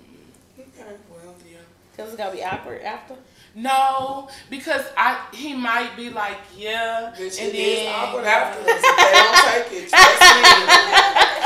[0.80, 0.96] Okay.
[1.10, 1.58] Well, yeah.
[1.96, 3.14] Cause it's gonna be awkward after.
[3.56, 8.82] No, because I he might be like, yeah, Bitch, and it is then awkward afterwards
[8.82, 9.88] if they don't take it.
[9.90, 10.42] Trust me.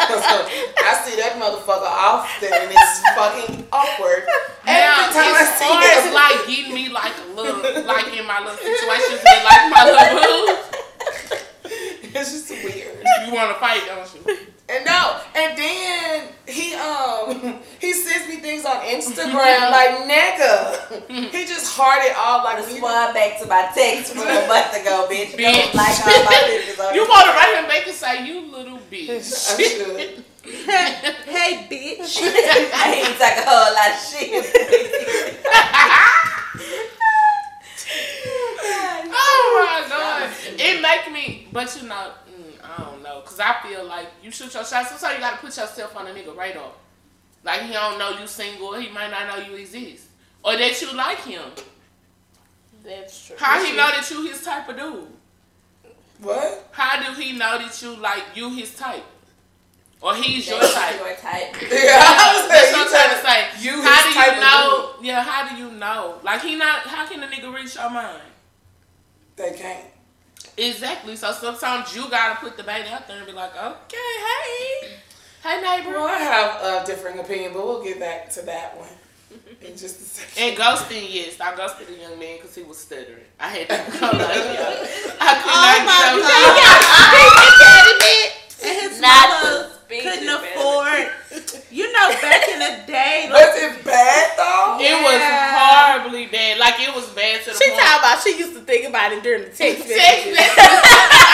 [0.89, 4.25] I see that motherfucker often and it's fucking awkward.
[4.65, 6.01] Now, Every time I as see far him.
[6.01, 9.85] as like getting me like a little, like in my little situations with like my
[9.85, 10.57] little boo,
[12.19, 13.05] It's just weird.
[13.27, 14.37] you want to fight, don't you?
[14.71, 21.11] And no, and then he um he sends me things on Instagram like nigga.
[21.33, 25.07] He just hearted all like we- Respond back to my text from a month ago,
[25.11, 25.33] bitch.
[25.33, 25.53] Bitch.
[25.55, 27.09] Don't like all my pictures on You this.
[27.09, 29.09] want to write him back and say, you little bitch.
[29.09, 30.25] I should.
[30.45, 32.19] hey, bitch.
[32.21, 35.49] I ain't talk a whole lot of shit.
[39.11, 41.49] oh my god, it make me.
[41.53, 42.11] But you know,
[43.09, 44.87] I don't know, cause I feel like you shoot your shot.
[44.87, 46.71] Sometimes you gotta put yourself on a nigga radar.
[47.45, 50.05] Like he don't know you single, he might not know you exist,
[50.45, 51.43] or that you like him.
[52.85, 53.37] That's true.
[53.39, 55.07] How he know that you his type of dude?
[56.21, 56.69] What?
[56.73, 59.05] How do he know that you like you his type,
[60.03, 60.97] or he's your type?
[60.99, 61.55] Your type.
[61.73, 63.65] Yeah, I was That's what I'm you trying to say.
[63.65, 64.91] you how his do type you know?
[65.03, 66.19] Yeah, how do you know?
[66.23, 66.81] Like he not.
[66.81, 68.23] How can a nigga reach your mind?
[69.37, 69.85] They can't.
[70.57, 71.17] Exactly.
[71.17, 74.89] So sometimes you gotta put the bait out there and be like, okay, hey,
[75.43, 75.91] hey neighbor.
[75.93, 78.89] Well, I have a differing opinion, but we'll get back to that one
[79.63, 80.43] in just a second.
[80.43, 83.25] And ghosting, yes, I ghosted a young man because he was stuttering.
[83.39, 84.87] I had to go like, yeah.
[85.21, 86.69] I could Oh not my get
[88.63, 91.11] over- And his Not mama couldn't afford.
[91.71, 94.79] You know, back in the day, like, Was it bad though?
[94.81, 96.59] It was horribly bad.
[96.59, 97.81] Like it was bad to the She point.
[97.83, 100.35] talking about she used to think about it during the text Text message.
[100.35, 100.59] message.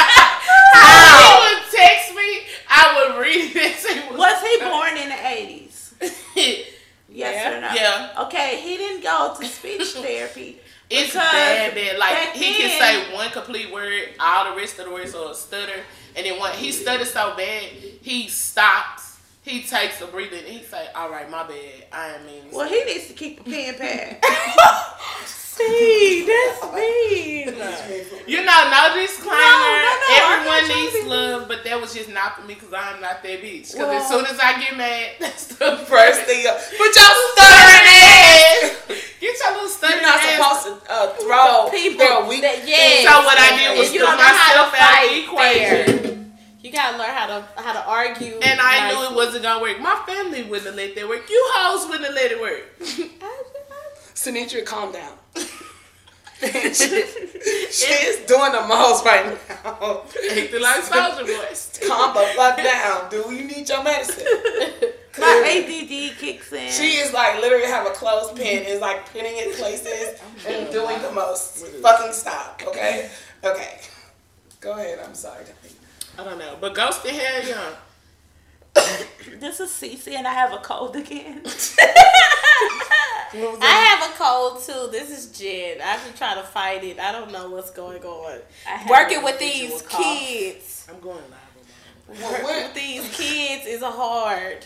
[0.74, 3.84] he would text me, I would read this.
[3.90, 5.94] and Was he born in the eighties?
[6.34, 6.66] Yes
[7.08, 7.56] Yeah.
[7.56, 7.68] or no?
[7.74, 8.22] Yeah.
[8.26, 10.58] Okay, he didn't go to speech therapy.
[10.90, 11.98] It's because bad, bad.
[11.98, 15.30] Like back he can say one complete word, all the rest of the words are
[15.30, 15.80] a stutter,
[16.16, 17.62] and then when he stutters so bad,
[18.02, 19.03] he stops.
[19.44, 21.84] He takes a breather and he say, "All right, my bad.
[21.92, 24.18] I am mean." Well, he needs to keep a pen pad.
[25.26, 27.44] See, that's me.
[28.26, 29.36] You know, no disclaimer.
[29.36, 32.42] No, no, no, Everyone not trying to needs love, but that was just not for
[32.42, 33.70] me because I'm not that bitch.
[33.70, 36.56] Because Well- as soon as I get mad, that's the First first thing, up.
[36.76, 38.80] put your stuttering ass.
[39.20, 40.64] Get your little stuttering You're not ass.
[40.64, 42.42] supposed to uh, throw People their weak.
[42.42, 43.06] that- yes.
[43.06, 45.22] So what I did was you put don't know how myself out of the fight
[45.22, 46.02] equation.
[46.02, 46.03] fair.
[46.64, 48.38] You gotta learn how to how to argue.
[48.42, 49.78] And I knew it wasn't gonna work.
[49.80, 51.28] My family wouldn't have let that work.
[51.28, 52.80] You hoes wouldn't have let it work.
[54.14, 55.12] Sinitra, calm down.
[55.36, 55.42] she,
[57.70, 60.04] she is doing the most right now.
[60.30, 61.78] Acting like soldier boys.
[61.86, 63.26] Calm the fuck down, dude.
[63.30, 64.24] You need your medicine.
[65.18, 66.72] My ADD kicks in.
[66.72, 71.02] She is like literally have a closed pen, is like pinning it places and doing
[71.02, 71.66] the most.
[71.66, 73.10] Fucking stop, okay?
[73.44, 73.80] Okay.
[74.62, 75.44] Go ahead, I'm sorry.
[76.18, 77.72] I don't know, but Ghost in Hell Young.
[79.40, 81.42] this is Cece and I have a cold again.
[83.36, 84.90] I have a cold too.
[84.92, 85.78] This is Jen.
[85.82, 87.00] I've been trying to fight it.
[87.00, 88.40] I don't know what's going on.
[88.88, 90.02] Working with residual these cough.
[90.02, 90.86] kids.
[90.88, 91.32] I'm going live
[92.08, 94.64] on What, Working what, with these kids is a hard.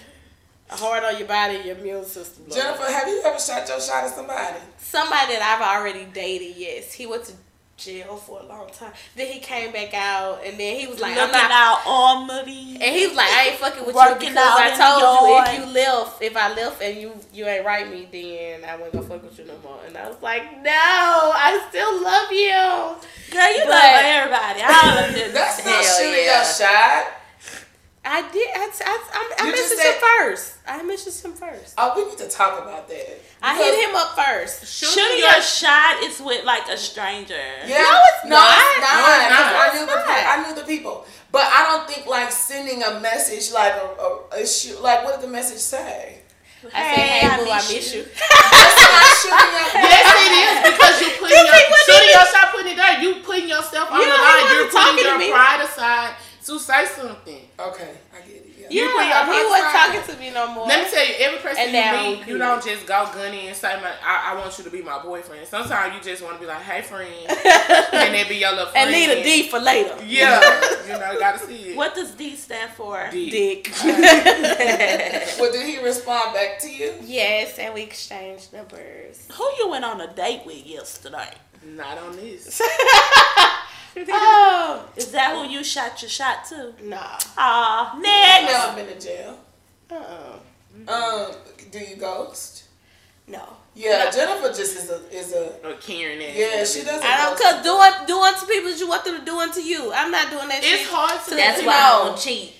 [0.70, 2.44] Hard on your body, your immune system.
[2.46, 2.60] Lord.
[2.60, 4.58] Jennifer, have you ever shot your shot at somebody?
[4.76, 6.92] Somebody that I've already dated, yes.
[6.92, 7.32] He went to
[7.78, 8.92] jail for a long time.
[9.16, 12.76] Then he came back out and then he was like, I'm not out all muddy.
[12.80, 15.00] And he was like, I ain't fucking with you because out I in the told
[15.00, 15.48] you yard.
[15.48, 18.94] if you left, if I left and you you ain't write me, then I wasn't
[18.94, 19.78] gonna fuck with you no more.
[19.86, 23.32] And I was like, no, I still love you.
[23.32, 24.60] Girl, you But- love everybody.
[24.62, 25.36] I understand.
[25.36, 26.36] That's not Hell shooting yeah.
[26.36, 27.14] your shot.
[28.04, 28.48] I did.
[28.54, 30.54] I I, I, I You messaged said- him first.
[30.66, 31.74] I messaged him first.
[31.76, 33.20] Oh, we need to talk about that.
[33.42, 34.66] I hit him up first.
[34.66, 37.34] Shooting your shot is with like a stranger.
[37.66, 38.56] Yeah, No, it's no, not.
[38.58, 38.94] it's not.
[38.94, 39.54] No, it's not.
[39.54, 40.08] I knew the not.
[40.08, 43.86] I knew the people, but I don't think like sending a message like a,
[44.36, 44.80] a, a shoot.
[44.82, 46.20] Like, what did the message say?
[46.74, 48.02] I said, hey, boo, I miss you.
[48.52, 49.68] That's not shooting your.
[49.78, 52.94] Yes, it is because you putting your shooting your shot, putting it there.
[53.02, 54.44] You putting yourself on you the line.
[54.54, 55.30] You're putting your me.
[55.30, 56.14] pride aside
[56.48, 57.40] to say something.
[57.58, 58.44] Okay, I get it.
[58.58, 58.66] Yeah.
[58.70, 60.66] You yeah he wasn't talking to me no more.
[60.66, 62.38] Let me tell you, every person And you now meet, you cool.
[62.38, 65.46] don't just go gunny and say, my, I, I want you to be my boyfriend.
[65.46, 67.08] Sometimes you just want to be like, hey, friend.
[67.28, 68.90] and then be your little friend.
[68.90, 69.94] and need a D for later.
[70.04, 70.40] Yeah.
[70.86, 71.76] you know, you got to see it.
[71.76, 73.08] What does D stand for?
[73.10, 73.30] D.
[73.30, 73.72] Dick.
[75.38, 76.94] Well, did he respond back to you?
[77.02, 79.28] yes, and we exchanged numbers.
[79.32, 81.32] Who you went on a date with yesterday?
[81.64, 82.60] Not on this.
[84.10, 86.72] Oh Is that who you shot your shot to?
[86.82, 87.18] nah.
[87.36, 89.38] Aw, I've never been to jail.
[89.90, 90.38] Uh-uh.
[90.92, 91.32] Um,
[91.70, 92.64] do you ghost?
[93.26, 93.42] No.
[93.74, 95.66] Yeah, Jennifer just is a is a.
[95.66, 96.34] Or Karen ass.
[96.34, 97.04] Yeah, she doesn't.
[97.04, 97.42] I don't ghost.
[97.42, 99.92] cause doing doing to people that you want them to do unto you.
[99.92, 100.88] I'm not doing that It's shit.
[100.90, 102.02] hard to That's You why know.
[102.02, 102.54] I don't cheat.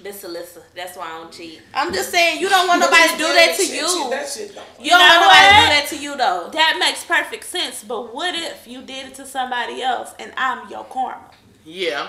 [0.00, 0.62] This Ellissa.
[0.76, 1.60] That's why I don't cheat.
[1.74, 4.10] I'm just saying you don't want nobody to do that to you.
[4.10, 4.64] That shit don't.
[4.80, 6.50] You don't want nobody to do that to you though.
[6.52, 7.82] That makes perfect sense.
[7.82, 11.30] But what if you did it to somebody else and I'm your karma?
[11.64, 12.08] Yeah.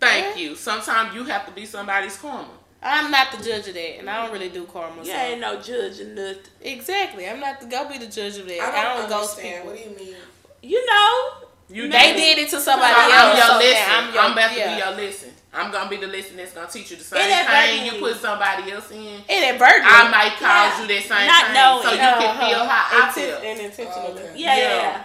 [0.00, 0.54] Thank you.
[0.56, 2.48] Sometimes you have to be somebody's karma.
[2.82, 4.98] I'm not the judge of that, and I don't really do karma.
[5.02, 6.42] You so- ain't no judge or nothing.
[6.60, 7.28] Exactly.
[7.28, 8.60] I'm not the go be the judge of that.
[8.60, 9.62] I I don't, don't, ghost understand.
[9.64, 9.70] people.
[9.70, 10.16] What do you mean?
[10.62, 11.30] You know,
[11.70, 13.12] You They did it to somebody else.
[13.12, 13.38] I'm else.
[13.38, 13.88] your so lesson.
[13.88, 14.74] now I'm, I'm, your, about to yeah.
[14.74, 15.30] be your lesson.
[15.52, 18.70] I'm gonna be the lesson that's gonna teach you the same thing you put somebody
[18.70, 19.22] else in.
[19.28, 19.90] Inadvertently.
[19.90, 20.80] I might cause Yeah.
[20.82, 21.82] you that same Not thing, knowing.
[21.82, 22.46] so you can Uh-huh.
[22.48, 23.36] feel how I Inten- feel.
[23.50, 24.12] and intentionally.
[24.22, 24.32] Okay.
[24.36, 24.62] yeah, yeah.
[24.68, 24.76] Yeah.
[24.82, 25.04] yeah.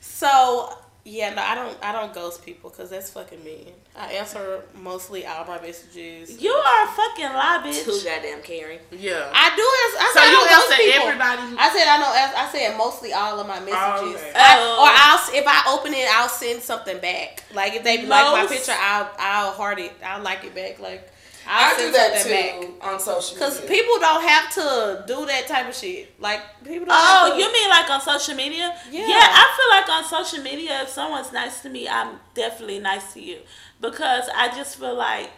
[0.00, 1.76] So yeah, no, I don't.
[1.82, 3.72] I don't ghost people because that's fucking mean.
[3.98, 6.40] I answer mostly all my messages.
[6.40, 8.04] You are a fucking lie, Too bitch.
[8.04, 8.78] goddamn caring.
[8.92, 9.28] Yeah.
[9.34, 9.66] I do.
[9.82, 11.08] Answer, I so said I you don't answer people.
[11.08, 11.58] everybody.
[11.58, 12.12] I said I know.
[12.38, 14.20] I said mostly all of my messages.
[14.22, 14.32] okay.
[14.36, 14.84] I- Oh.
[14.84, 17.42] or I'll if I open it, I'll send something back.
[17.52, 19.92] Like if they like my picture, I'll I'll heart it.
[20.04, 20.78] I'll like it back.
[20.78, 21.10] Like
[21.48, 22.92] I I'll do that too back.
[22.92, 23.48] on social media.
[23.48, 26.20] Cause people don't have to do that type of shit.
[26.20, 26.88] Like people don't.
[26.90, 28.74] Oh, have to, you mean like on social media?
[28.90, 29.04] Yeah.
[29.08, 33.20] I feel like on social media, if someone's nice to me, I'm definitely nice to
[33.22, 33.38] you
[33.80, 35.30] because I just feel like.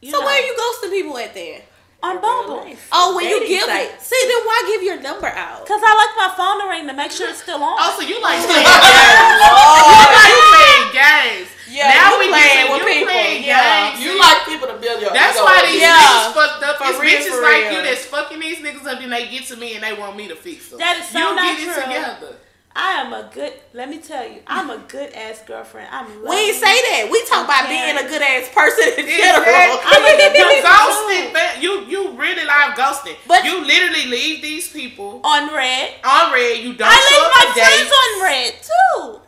[0.00, 1.62] You So know, where are you ghosting people at then?
[2.04, 2.60] On Bumble?
[2.92, 3.88] Oh, when you Dating give it.
[3.96, 4.06] sites.
[4.12, 5.64] See, then why give your number out?
[5.64, 7.76] Cause I like my phone to ring to make sure it's still on.
[7.80, 9.40] Oh, so you like oh, playing games?
[9.88, 11.48] you like playing games?
[11.74, 13.90] Yeah, now you we playing get with you people, playing yeah.
[13.90, 14.04] games.
[14.04, 15.10] you like people to build your.
[15.10, 15.66] That's ego why up.
[15.66, 15.96] these Yeah.
[15.98, 16.76] niggas fucked up.
[16.78, 17.72] For It's real, bitches for like real.
[17.72, 20.28] you that's fucking these niggas up and they get to me and they want me
[20.28, 20.78] to fix them.
[20.78, 21.82] That is so you not get it true.
[21.82, 22.36] together.
[22.76, 23.52] I am a good.
[23.72, 25.88] Let me tell you, I'm a good ass girlfriend.
[25.92, 26.06] I'm.
[26.26, 27.08] We ain't say that.
[27.10, 29.46] We talk about being a good ass person in general.
[29.46, 30.34] I Exactly.
[30.42, 31.62] you ghosting, man.
[31.62, 33.14] You you really like ghosting.
[33.28, 35.94] But- you literally leave these people on red.
[36.02, 36.58] on red.
[36.66, 37.94] You don't I show leave up my for friends dates.
[37.94, 39.20] on red too.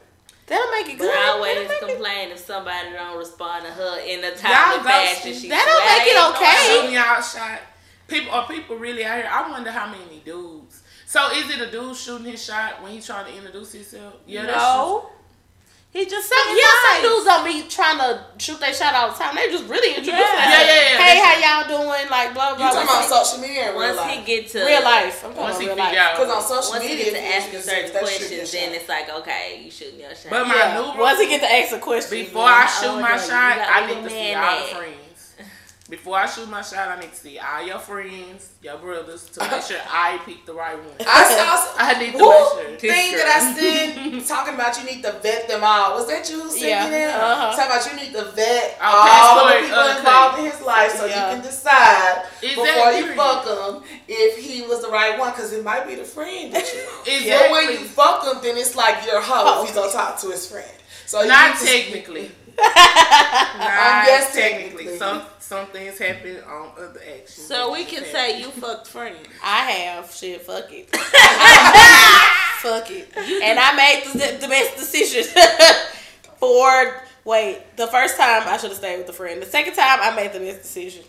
[0.47, 1.15] That'll make it But good.
[1.15, 4.83] I always That'll it- complain if somebody don't respond to her in a Y'all timely
[4.91, 5.35] fashion.
[5.35, 6.67] She That don't make it they ain't okay.
[6.83, 7.61] Shooting y'all shot.
[8.09, 9.29] People are people really out here.
[9.31, 10.83] I wonder how many dudes.
[11.07, 14.15] So is it a dude shooting his shot when he's trying to introduce himself?
[14.27, 15.11] Yeah, that's no.
[15.93, 19.13] He just Some, saying yeah, some dudes don't be trying to shoot their shot all
[19.13, 19.35] the time.
[19.35, 20.29] They just really introduce Yeah.
[20.29, 20.53] themselves.
[20.53, 20.99] Yeah, yeah, yeah.
[21.01, 22.11] Hey, how y'all doing?
[22.11, 22.71] Like blah You blah.
[22.71, 23.07] talking blah.
[23.07, 25.25] about social media and real Once he get to real life.
[25.25, 25.97] I'm talking Once about he real figure life.
[25.97, 26.17] out.
[26.19, 28.69] Because on social once he media, get to if you asking certain that questions, then
[28.75, 30.31] it's like, okay, you shooting your shot.
[30.35, 30.75] But my Yeah.
[30.93, 33.57] new Once he get to ask a question, before I shoot oh, my no, shot,
[33.57, 35.06] I I a need to little see man all the friends.
[35.89, 39.41] Before I shoot my shot, I need to see all your friends, your brothers, to
[39.49, 40.97] make sure I pick the right one.
[40.99, 42.91] I saw I need to Who make sure.
[42.91, 45.95] thing that I seen talking about you need to vet them all.
[45.95, 46.91] Was that you who said Yeah.
[46.91, 47.21] that?
[47.23, 47.57] Uh-huh.
[47.57, 50.91] Talking about you need to vet Oh, all the people uh, involved in his life
[50.97, 51.31] so Yeah.
[51.31, 55.63] you can decide before you fuck him if he was the right one because it
[55.63, 56.83] might be the friend that you.
[57.07, 57.31] Exactly.
[57.31, 60.51] But when you fuck him, then it's like your hoe he's gonna talk to his
[60.51, 60.67] friend.
[61.07, 62.33] So you Not to- technically.
[63.59, 64.85] Not guess technically.
[64.85, 64.99] technically.
[64.99, 67.47] Some some things happen on other actions.
[67.47, 69.27] So we can say you fucked friends.
[69.43, 70.43] I have shit.
[70.43, 70.91] Fuck it.
[72.61, 73.09] fuck it.
[73.17, 75.25] And I made the, the best decision
[76.39, 77.03] for.
[77.25, 79.43] Wait, the first time I should have stayed with the friend.
[79.43, 81.03] The second time I made the best decision.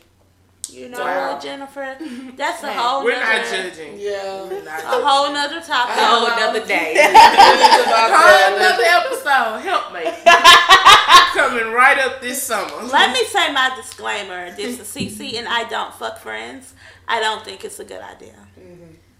[0.70, 1.40] You know Wow.
[1.40, 1.98] Jennifer?
[2.36, 3.04] That's a whole.
[3.04, 4.00] We're nother, not judging.
[4.00, 4.50] Yeah.
[4.66, 5.96] Not A whole nother topic.
[5.96, 6.36] a whole know.
[6.36, 6.94] another day.
[6.94, 9.60] About Whole another episode.
[9.62, 10.04] Help me.
[11.34, 12.84] Coming right up this summer.
[12.84, 14.56] Let me say my disclaimer.
[14.56, 16.74] This is Cece, and I don't fuck friends.
[17.08, 18.34] I don't think it's a good idea.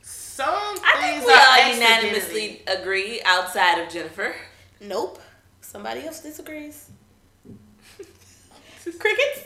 [0.02, 4.36] Some I think we all unanimously agree outside of Jennifer.
[4.82, 5.20] Nope.
[5.62, 6.90] Somebody else disagrees.
[9.00, 9.44] Crickets.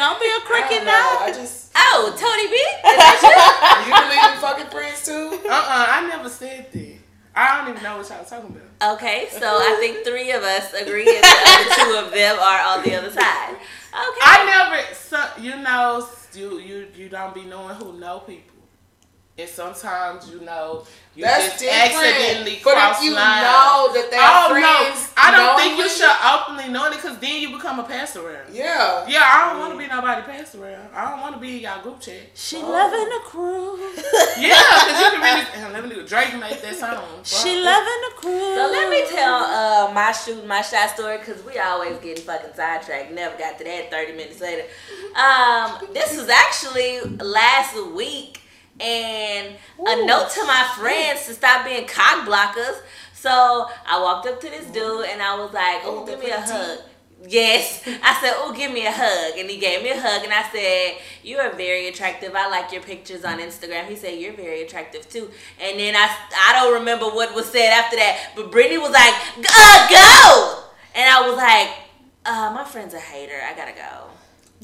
[0.00, 1.04] Don't be a I cricket don't know.
[1.20, 1.28] now.
[1.28, 2.56] I just Oh, Toni B?
[2.56, 5.38] Is that you believe in fucking friends too?
[5.48, 6.96] Uh-uh, I never said that.
[7.36, 8.96] I don't even know what y'all talking about.
[8.96, 12.60] Okay, so I think three of us agree, and the other two of them are
[12.76, 13.54] on the other side.
[13.54, 14.22] Okay.
[14.24, 18.56] I never, so, you know, you you you don't be knowing who know people,
[19.38, 21.82] and sometimes you know you That's just different.
[21.96, 23.42] accidentally but cross if you lines.
[23.42, 27.40] know that they're oh no, I don't think you should openly know it because then
[27.42, 28.52] you become a pass around.
[28.54, 29.06] Yeah.
[29.08, 30.88] Yeah, I don't want to be nobody pass around.
[30.94, 32.30] I don't want to be in y'all group chat.
[32.34, 33.76] She loving the crew.
[34.38, 35.46] Yeah, because you can really.
[35.64, 37.04] and Let me do Drake make that song.
[37.24, 37.64] She Fuck.
[37.64, 38.54] loving the crew.
[38.54, 42.54] So let me tell uh, my shoot, my shot story, because we always getting fucking
[42.54, 43.12] sidetracked.
[43.12, 44.62] Never got to that 30 minutes later.
[45.16, 48.40] Um, this was actually last week,
[48.80, 52.80] and a note to my friends to stop being cock blockers.
[53.12, 56.40] So I walked up to this dude and I was like, "Oh, give me a
[56.40, 56.78] hug."
[57.28, 60.32] Yes, I said, "Oh, give me a hug," and he gave me a hug, and
[60.32, 62.34] I said, "You are very attractive.
[62.34, 66.08] I like your pictures on Instagram." He said, "You're very attractive too." And then I,
[66.48, 70.64] I don't remember what was said after that, but Brittany was like, "Uh, go,"
[70.94, 71.70] and I was like,
[72.24, 73.40] "Uh, my friend's a hater.
[73.46, 74.09] I gotta go."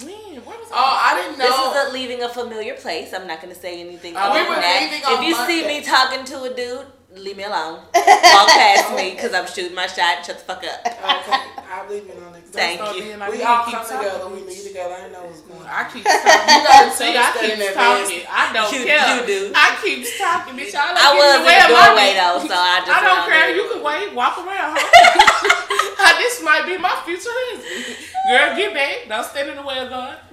[0.04, 1.46] Man, what was Oh, I didn't know.
[1.46, 3.14] This is a leaving a familiar place.
[3.14, 4.80] I'm not gonna say anything other we were that.
[4.82, 7.80] leaving on If you see me talking to a dude, leave me alone.
[7.94, 10.24] Walk past me because I'm shooting my shot.
[10.24, 10.80] Shut the fuck up.
[10.86, 12.50] okay, I believe it on next.
[12.50, 13.02] Thank you.
[13.02, 14.28] being like, We you all keep come together.
[14.28, 14.46] We bitch.
[14.48, 14.94] leave together.
[14.94, 15.66] I didn't know what was going on.
[15.68, 16.24] I keep talking.
[16.24, 18.22] You gotta See, I understand keep in talking.
[18.30, 19.04] I don't You- care.
[19.12, 19.40] you do.
[19.54, 20.72] I keep talking, bitch.
[20.72, 22.92] Y'all I don't was in in the way of my doorway though, so I just.
[22.96, 23.46] I don't care.
[23.48, 23.56] there.
[23.56, 24.76] You can wait, walk around.
[24.80, 26.12] Huh?
[26.20, 27.96] this might be my future husband.
[28.26, 28.96] Girl, get back.
[29.08, 30.18] Don't stand in the way of God.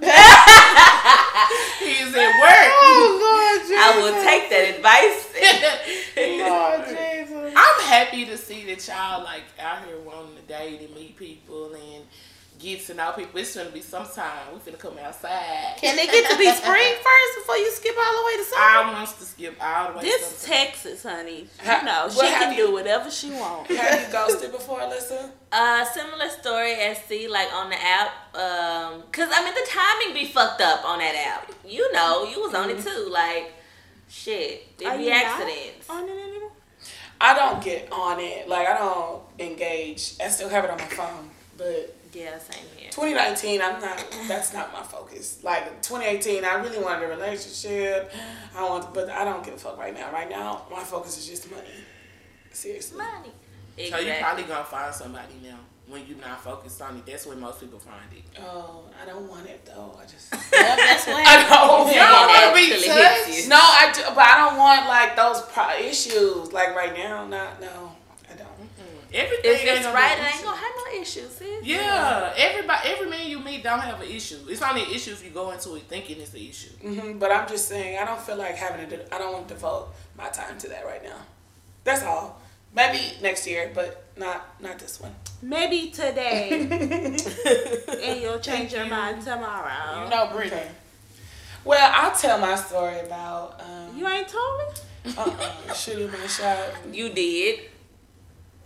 [1.78, 2.70] He's at work.
[2.74, 3.78] Oh Lord, Jesus.
[3.78, 5.20] I will take that advice.
[6.16, 7.54] Lord Jesus.
[7.56, 11.74] I'm happy to see that y'all like out here wanting to date and meet people
[11.74, 12.04] and
[12.58, 13.40] get to know people.
[13.40, 14.30] It's gonna be sometime.
[14.52, 15.74] We finna come outside.
[15.78, 18.62] Can they get to be spring first before you skip all the way to summer?
[18.62, 20.04] I wants to skip all the way.
[20.04, 20.56] This sometime.
[20.66, 21.46] Texas, honey.
[21.64, 23.74] Ha- You know, what she can you- do whatever she wants.
[23.76, 25.30] Have you ghosted before, Ellissa?
[25.50, 28.08] Uh, similar story as see like on the app.
[28.34, 31.52] Um, cause I mean the timing be fucked up on that app.
[31.66, 33.08] You know, you was on it too.
[33.10, 33.52] Like,
[34.08, 35.88] shit, Are it be accidents.
[35.90, 36.43] On it anymore?
[37.24, 38.48] I don't get on it.
[38.48, 40.14] Like I don't engage.
[40.22, 42.90] I still have it on my phone, but Yeah, same here.
[42.90, 44.16] 2019, I'm not.
[44.28, 45.38] That's not my focus.
[45.42, 48.12] Like 2018, I really wanted a relationship.
[48.54, 50.12] I want, but I don't give a fuck right now.
[50.12, 51.64] Right now, my focus is just money.
[52.52, 52.98] Seriously.
[52.98, 53.32] Money.
[53.76, 54.06] So Exactly.
[54.08, 55.58] you probably gonna find somebody now
[55.94, 57.06] when you're not focused on it.
[57.06, 58.24] That's when most people find it.
[58.40, 59.96] Oh, I don't want it though.
[59.98, 60.32] I just.
[60.34, 61.88] Yep, that's what I don't.
[61.88, 63.48] You don't wanna be touched.
[63.48, 66.52] No, I do, but I don't want like those pro- issues.
[66.52, 67.92] Like right now, not no.
[68.30, 68.48] I don't.
[69.12, 71.64] Everything If it's right, be it an ain't gonna have no issues, sis.
[71.64, 74.38] Yeah, everybody, every man you meet don't have an issue.
[74.48, 76.70] It's only an issue if you go into it thinking it's an issue.
[76.82, 79.14] hmm But I'm just saying, I don't feel like having to.
[79.14, 79.88] I don't want to devote
[80.18, 81.18] my time to that right now.
[81.84, 82.40] That's all.
[82.74, 85.14] Maybe next year, but not not this one.
[85.42, 86.50] Maybe today,
[88.02, 90.04] and you'll change your mind tomorrow.
[90.04, 90.60] You know, Brittany.
[90.60, 90.70] Okay.
[91.64, 95.12] Well, I'll tell my story about um, You ain't told me.
[95.16, 96.58] uh-uh, shooting my shot.
[96.92, 97.60] You did.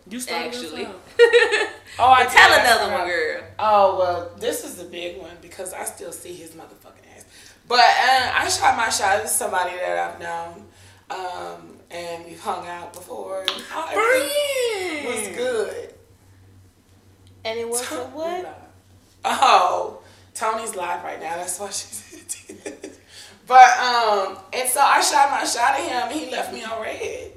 [0.09, 0.87] You started this Actually.
[2.01, 3.43] Oh, I But tell another one, girl.
[3.59, 7.25] Oh well, this is the big one because I still see his motherfucking ass.
[7.67, 9.21] But uh, I shot my shot.
[9.23, 10.65] This is somebody that I've known,
[11.11, 13.43] um, and we've hung out before.
[13.43, 15.95] And how everything was good.
[17.45, 18.71] And it was a what?
[19.25, 20.01] Oh,
[20.35, 21.37] Toni's live right now.
[21.37, 22.99] That's why she's.
[23.47, 26.83] but um, and so I shot my shot at him, and he left me on
[26.83, 27.33] red.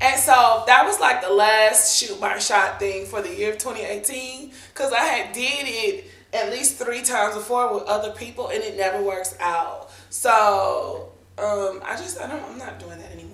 [0.00, 3.58] And so that was like the last shoot my shot thing for the year of
[3.58, 8.62] 2018 because I had did it at least three times before with other people and
[8.62, 9.90] it never works out.
[10.10, 13.33] So um, I just I don't I'm not doing that anymore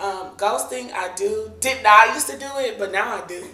[0.00, 3.44] Um, ghosting I do did not used to do it, but now I do.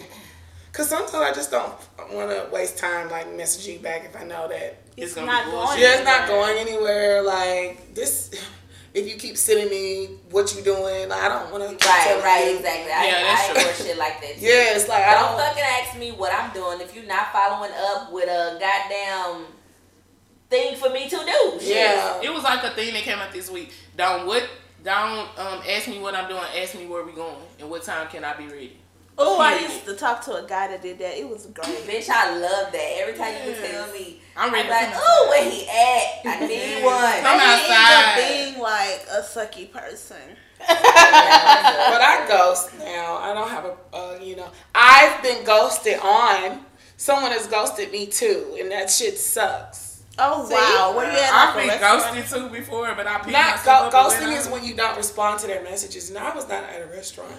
[0.72, 1.72] Cause sometimes I just don't
[2.12, 5.50] want to waste time like messaging back if I know that It's, gonna not be
[5.50, 5.64] going.
[5.66, 5.80] bullshit.
[5.82, 7.22] yeah, it's not going anywhere.
[7.22, 8.30] Like this,
[8.94, 11.86] if you keep sending me what you doing, like, I don't want to.
[11.88, 12.92] Right, right, exactly.
[12.92, 13.60] I, Yeah, that's I true.
[13.70, 14.34] ignore shit like that.
[14.38, 14.44] Too.
[14.46, 15.40] Yeah, it's like Don't don't.
[15.40, 19.46] fucking ask me what I'm doing if you're not following up with a goddamn
[20.50, 21.58] thing for me to do.
[21.58, 21.74] Shit.
[21.74, 23.72] Yeah, It was like a thing that came out this week.
[23.96, 24.46] Don't what?
[24.86, 26.44] Don't um, ask me what I'm doing.
[26.56, 28.76] Ask me where we going and what time can I be ready.
[29.18, 29.70] Oh, I Period.
[29.72, 31.18] used to talk to a guy that did that.
[31.18, 31.66] It was great.
[31.88, 32.94] Bitch, I love that.
[32.98, 36.40] Every time you would tell me, I'm I'm ready like, oh, where he at?
[36.40, 37.20] I need one.
[37.20, 38.14] Come Maybe outside.
[38.14, 40.36] ended up being like a sucky person.
[40.60, 43.16] but I ghost now.
[43.16, 43.76] I don't have a.
[43.92, 46.64] Uh, you know, I've been ghosted on.
[46.96, 49.85] Someone has ghosted me too, and that shit sucks.
[50.18, 50.54] Oh See?
[50.54, 52.16] wow, were you at I've been restaurant?
[52.16, 54.96] ghosted too before, but I picked Not myself go- up ghosting is when you don't
[54.96, 56.08] respond to their messages.
[56.08, 57.32] And I was not at a restaurant.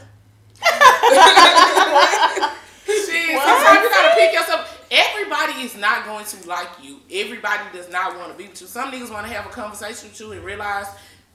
[2.86, 4.88] Shit, sometimes you gotta pick yourself.
[4.89, 6.99] Everybody is not going to like you.
[7.11, 8.67] Everybody does not want to be with you.
[8.67, 10.86] Some niggas want to have a conversation with you and realize,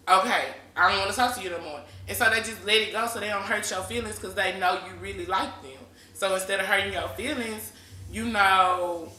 [0.08, 1.80] okay, I don't want to talk to you no more.
[2.08, 4.58] And so they just let it go so they don't hurt your feelings because they
[4.58, 5.72] know you really like them.
[6.14, 7.72] So instead of hurting your feelings,
[8.10, 9.10] you know,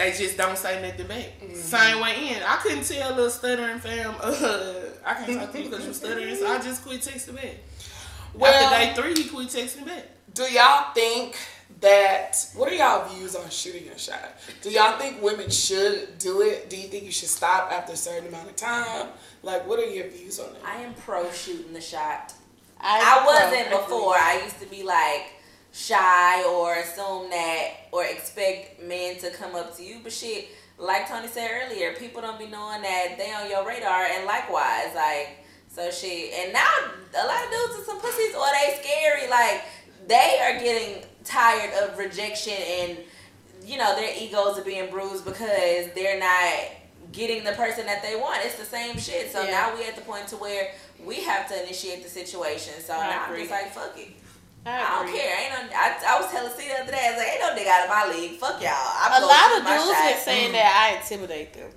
[0.00, 1.26] they just don't say nothing back.
[1.54, 2.42] Same way in.
[2.42, 4.72] I couldn't tell a little stuttering fam, uh,
[5.06, 7.56] I can't talk to you because you're stuttering, so I just quit texting back.
[8.34, 10.04] Well- After day three, he quit texting back.
[10.32, 11.36] Do y'all think
[11.80, 12.36] that?
[12.54, 14.36] What are y'all views on shooting a shot?
[14.62, 16.70] Do y'all think women should do it?
[16.70, 19.08] Do you think you should stop after a certain amount of time?
[19.42, 20.62] Like, what are your views on that?
[20.64, 22.32] I am pro shooting the shot.
[22.80, 24.14] I wasn't before.
[24.14, 25.32] I used to be like
[25.72, 26.99] shy or assume or
[28.20, 30.00] expect men to come up to you.
[30.02, 30.48] But shit,
[30.78, 34.94] like Toni said earlier, people don't be knowing that they on your radar and likewise,
[34.94, 36.32] like so shit.
[36.34, 36.68] And now
[37.20, 39.28] a lot of dudes are some pussies or they scary.
[39.28, 39.64] Like
[40.06, 42.98] they are getting tired of rejection and
[43.64, 46.70] you know, their egos are being bruised because they're not
[47.12, 48.40] getting the person that they want.
[48.44, 49.30] It's the same shit.
[49.30, 49.50] So Yeah.
[49.50, 50.72] now we at the point to where
[51.04, 52.74] we have to initiate the situation.
[52.82, 54.08] So I now I'm just like, fuck it.
[54.66, 55.32] I, I, don't care.
[55.40, 57.50] Ain't no, I, I was telling C the other day, I was like, ain't no
[57.56, 58.36] nigga out of my league.
[58.38, 58.76] Fuck y'all.
[58.76, 60.04] I'm A lot of dudes shot.
[60.04, 61.70] been saying that I intimidate them.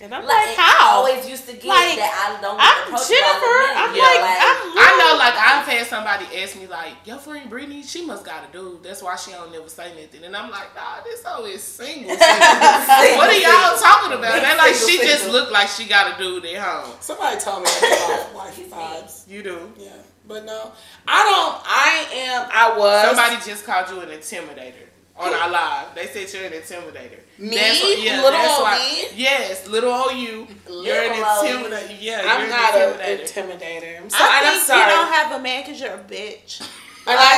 [0.00, 0.98] And I'm Like, like, I how?
[0.98, 3.58] always used to get Like, that I don't I'm Jennifer.
[3.78, 7.18] I'm Yeah, like, like, I'm I know, like I've had somebody ask me, like, "Your
[7.18, 8.82] friend Brittany, she must got a dude.
[8.82, 12.10] That's why she don't never say nothing." And I'm like, "Nah, this hoe is single.
[12.18, 13.14] single.
[13.14, 15.38] what are y'all talking about?" And they're like, "She Single, just single.
[15.38, 19.28] looked like she got a dude at home." Somebody told me that about wife vibes.
[19.30, 19.70] You do.
[19.78, 19.92] Yeah,
[20.26, 20.72] but no,
[21.06, 21.62] I don't.
[21.64, 22.48] I am.
[22.52, 25.94] I was Somebody just called you an intimidator on our live.
[25.94, 27.18] They said you're an intimidator.
[27.38, 27.56] Me?
[28.04, 28.78] yeah, Little old why.
[28.78, 29.08] me?
[29.16, 30.46] Yes, little old you.
[30.68, 31.56] you're an Little old you.
[31.56, 31.96] intimidator.
[32.00, 33.58] Yeah, I'm not an an intimidator.
[33.58, 34.00] intimidator.
[34.02, 34.30] I'm sorry.
[34.30, 34.80] I and I'm think sorry.
[34.80, 36.58] you don't have a man because you're a bitch.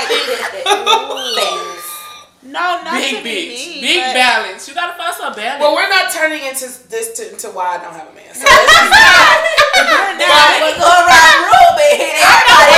[0.06, 0.24] think
[1.36, 1.90] Thanks.
[2.44, 4.68] No, not Big to be bitch, mean, big balance.
[4.68, 5.60] You gotta find some balance.
[5.64, 8.28] Well, we're not turning into this to, into why I don't have a man.
[8.36, 10.60] So this is we're not.
[10.60, 12.14] We go around everybody.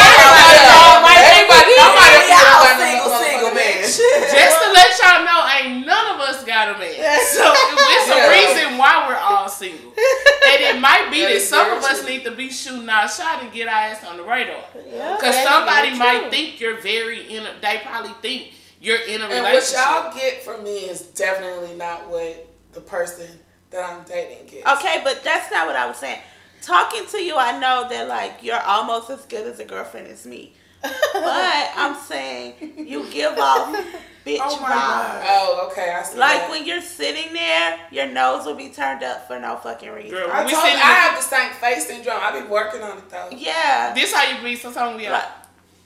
[0.07, 3.83] everybody, Everybody, everybody, y'all single, single man.
[3.87, 6.95] Just to let y'all know, ain't none of us got a man.
[7.35, 8.31] So it's a Yeah.
[8.31, 9.93] reason why we're all single.
[9.97, 12.09] And it might be That that is some of us true.
[12.11, 14.57] need to be shooting our shot and get our ass on the radar.
[14.89, 16.31] Yeah, Because that's somebody might true.
[16.31, 20.43] think you're very in a, they probably think you're in a And what y'all get
[20.43, 23.27] from me is definitely not what the person
[23.71, 24.67] that I'm dating gets.
[24.79, 26.21] Okay, but that's not what I was saying.
[26.63, 30.27] talking to you, I know that like you're almost as good as a girlfriend as
[30.27, 30.55] me.
[30.83, 30.93] but
[31.77, 32.55] I'm saying
[32.87, 34.73] you give off oh bitch Oh my vibes.
[34.73, 35.25] god.
[35.27, 35.91] Oh, okay.
[35.93, 36.51] I see Like that.
[36.51, 40.11] when you're sitting there, your nose will be turned up for no fucking reason.
[40.11, 42.19] Girl, I we told you, I have the same face syndrome.
[42.21, 43.29] I've been working on it though.
[43.33, 43.93] Yeah.
[43.95, 44.55] This how you be.
[44.57, 45.25] Sometimes we are Like,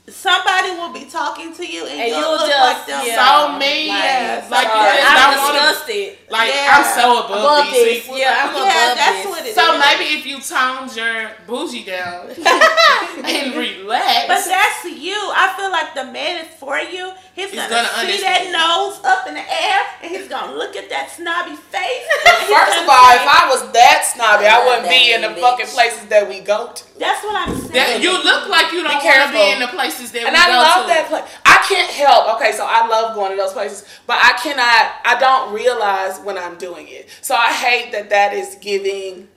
[0.09, 3.03] somebody will be talking to you and, And you'll you'll look just- like them.
[3.07, 3.16] yeah.
[3.20, 3.86] so mean.
[3.88, 4.51] Yes.
[4.51, 4.98] like you Sorry.
[5.03, 5.62] I'm don't want to.
[5.68, 6.18] disgusted.
[6.30, 6.68] Like Yeah.
[6.72, 8.03] I'm so above, Above these this.
[8.03, 8.18] people.
[8.18, 9.26] Yeah, I'm Yeah, above that's this.
[9.51, 12.30] It So maybe if you toned your bougie down
[13.24, 15.16] and relax, But that's you.
[15.34, 17.12] I feel like the man is for you.
[17.34, 18.55] He's, He's gonna, gonna see understand.
[18.55, 22.07] that nose up in the air and he's gonna look at that snobby face.
[22.51, 25.40] First of all, if I was that snobby, I wouldn't be in the bitch.
[25.40, 26.82] fucking places that we go to.
[26.98, 27.72] That's what I'm saying.
[27.72, 30.40] that, you look like you don't want to be in the places that And we
[30.40, 31.24] I go love that place.
[31.46, 32.36] I can't help.
[32.36, 35.01] Okay, so I love going to those places, but I cannot.
[35.05, 37.09] I don't realize when I'm doing it.
[37.22, 39.28] So I hate that that is giving.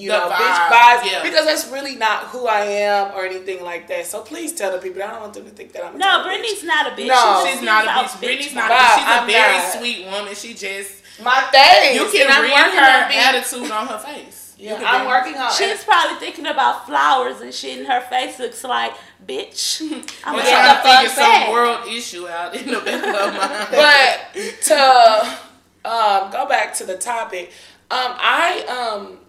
[0.00, 1.22] You The know, bitch vibe, vibes yeah.
[1.22, 4.06] because that's really not who I am or anything like that.
[4.06, 5.02] So please tell the people.
[5.02, 5.94] I don't want them to think that I'm.
[5.94, 6.24] A no, total bitch.
[6.40, 7.06] Brittany's not a bitch.
[7.08, 7.42] No.
[7.44, 8.14] She She's not a gives bitch.
[8.14, 8.94] off Brittany's bitch not a bitch.
[8.96, 9.72] She's a I'm very not.
[9.76, 10.34] sweet woman.
[10.34, 10.92] She just
[11.22, 11.94] my face.
[11.96, 14.36] you can and I'm read her on attitude on her face.
[14.60, 15.50] Yeah, I'm working on.
[15.54, 18.92] She's probably thinking about flowers and shit, and her face looks like,
[19.26, 19.80] bitch.
[20.24, 21.50] I'm I'm trying to figure fuck some back.
[21.50, 24.26] world issue out in the back of my head.
[24.34, 27.52] but to um, go back to the topic,
[27.90, 28.64] um, I
[28.98, 29.19] um,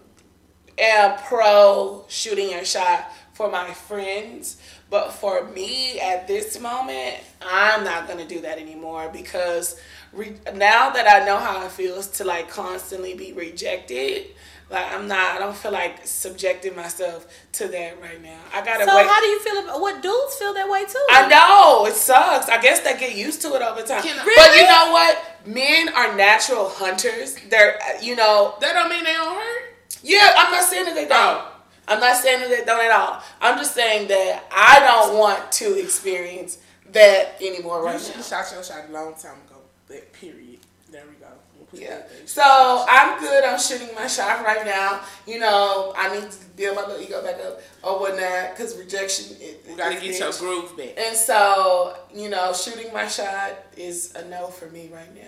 [0.78, 4.56] am pro shooting your shot for my friends,
[4.90, 9.80] but for me at this moment, I'm not gonna do that anymore because
[10.12, 14.26] re- now that I know how it feels to like constantly be rejected.
[14.70, 15.34] Like I'm not.
[15.34, 18.38] I don't feel like subjecting myself to that right now.
[18.54, 19.06] I gotta So wait.
[19.06, 21.04] how do you feel about what dudes feel that way too?
[21.10, 22.48] I know it sucks.
[22.48, 24.02] I guess they get used to it over time.
[24.02, 25.46] Can I- But you know what?
[25.46, 27.36] Men are natural hunters.
[27.50, 29.71] They're, uh, you know, That don't mean they don't hurt.
[30.02, 30.34] Yeah.
[30.36, 31.44] I'm not saying that they don't.
[31.88, 33.22] I'm not saying that they don't at all.
[33.40, 36.58] I'm just saying that I don't want to experience
[36.92, 38.16] that anymore You right should now.
[38.16, 39.56] have shot your shot a long time ago.
[39.88, 40.60] That period.
[40.90, 41.26] There we go.
[41.72, 42.02] We'll Yeah.
[42.26, 42.42] So
[42.88, 43.44] I'm good.
[43.44, 45.00] I'm shooting my shot right now.
[45.26, 49.36] You know, I need to build my little ego back up or whatnot because rejection.
[49.40, 50.94] It, we gotta get your groove back.
[50.98, 55.20] And so, you know, shooting my shot is a no for me right now.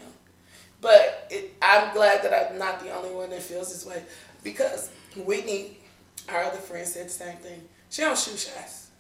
[0.81, 4.03] But it, I'm glad that I'm not the only one that feels this way
[4.45, 5.79] because Whitney,
[6.29, 7.63] our other friend, said the same thing.
[7.91, 8.91] She don't shoot shots,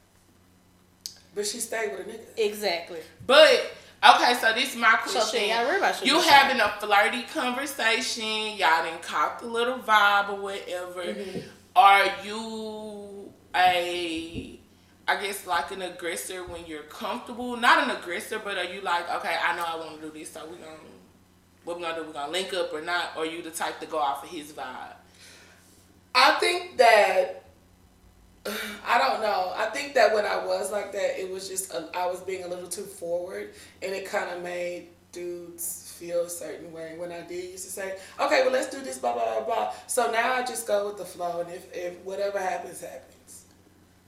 [1.34, 2.20] but she stayed with a nigga.
[2.36, 3.01] exactly.
[3.26, 3.72] But
[4.03, 5.22] okay, so this is my question.
[5.30, 6.32] she ain't gotta worry about you your shot.
[6.32, 11.05] having a flirty conversation, y'all didn't cop the little vibe or whatever.
[11.05, 11.49] Mm-hmm.
[11.76, 14.59] Are you a
[15.07, 17.57] I guess like an aggressor when you're comfortable?
[17.57, 20.30] Not an aggressor, but are you like, okay, I know I want to do this,
[20.30, 20.78] so we gonna
[21.64, 22.07] what we gonna do?
[22.07, 23.16] We gonna link up or not?
[23.16, 24.95] Or you the type to go off of his vibe?
[26.14, 27.44] I think that
[28.86, 29.52] I don't know.
[29.56, 32.44] I think that when I was like that, it was just a, I was being
[32.44, 36.94] a little too forward, and it kind of made dudes feel a certain way.
[36.98, 39.72] When I did used to say, "Okay, well, let's do this," blah blah blah blah.
[39.86, 43.46] So now I just go with the flow, and if if whatever happens, happens.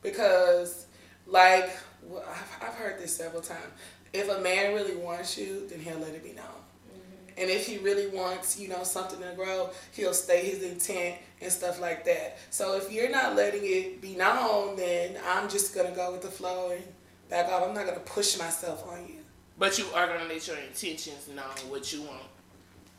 [0.02, 0.86] Because,
[1.26, 1.70] like,
[2.02, 3.72] well, I've, I've heard this several times.
[4.12, 6.44] If a man really wants you, then he'll let it be known.
[6.44, 7.40] Mm-hmm.
[7.40, 11.52] And if he really wants, you know, something to grow, he'll state his intent and
[11.52, 12.38] stuff like that.
[12.50, 16.30] So if you're not letting it be known, then I'm just gonna go with the
[16.30, 16.82] flow and
[17.28, 17.66] back off.
[17.66, 19.20] I'm not gonna push myself on you.
[19.58, 22.22] But you are gonna let your intentions know what you want.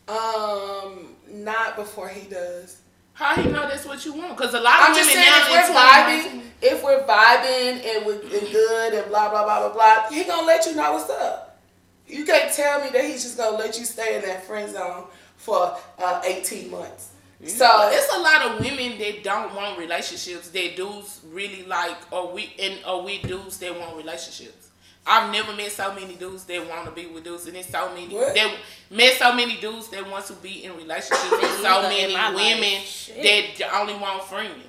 [0.07, 2.81] Um, not before he does.
[3.13, 4.37] How he know that's what you want?
[4.37, 7.95] Because a lot of I'm women just saying now if we're vibing, if we're vibing
[7.95, 10.93] and we're and good and blah blah blah blah blah, he gonna let you know
[10.93, 11.59] what's up.
[12.07, 15.05] You can't tell me that he's just gonna let you stay in that friend zone
[15.35, 17.09] for uh, 18 months.
[17.45, 22.31] So it's a lot of women that don't want relationships that dudes really like, or
[22.33, 24.69] we and or we dudes that want relationships.
[25.05, 27.93] I've never met so many dudes that want to be with dudes, and it's so
[27.93, 28.33] many What?
[28.35, 28.53] that
[28.91, 32.35] met so many dudes that want to be in relationships, and so many life.
[32.35, 33.57] women Shit.
[33.57, 34.63] that only want friends.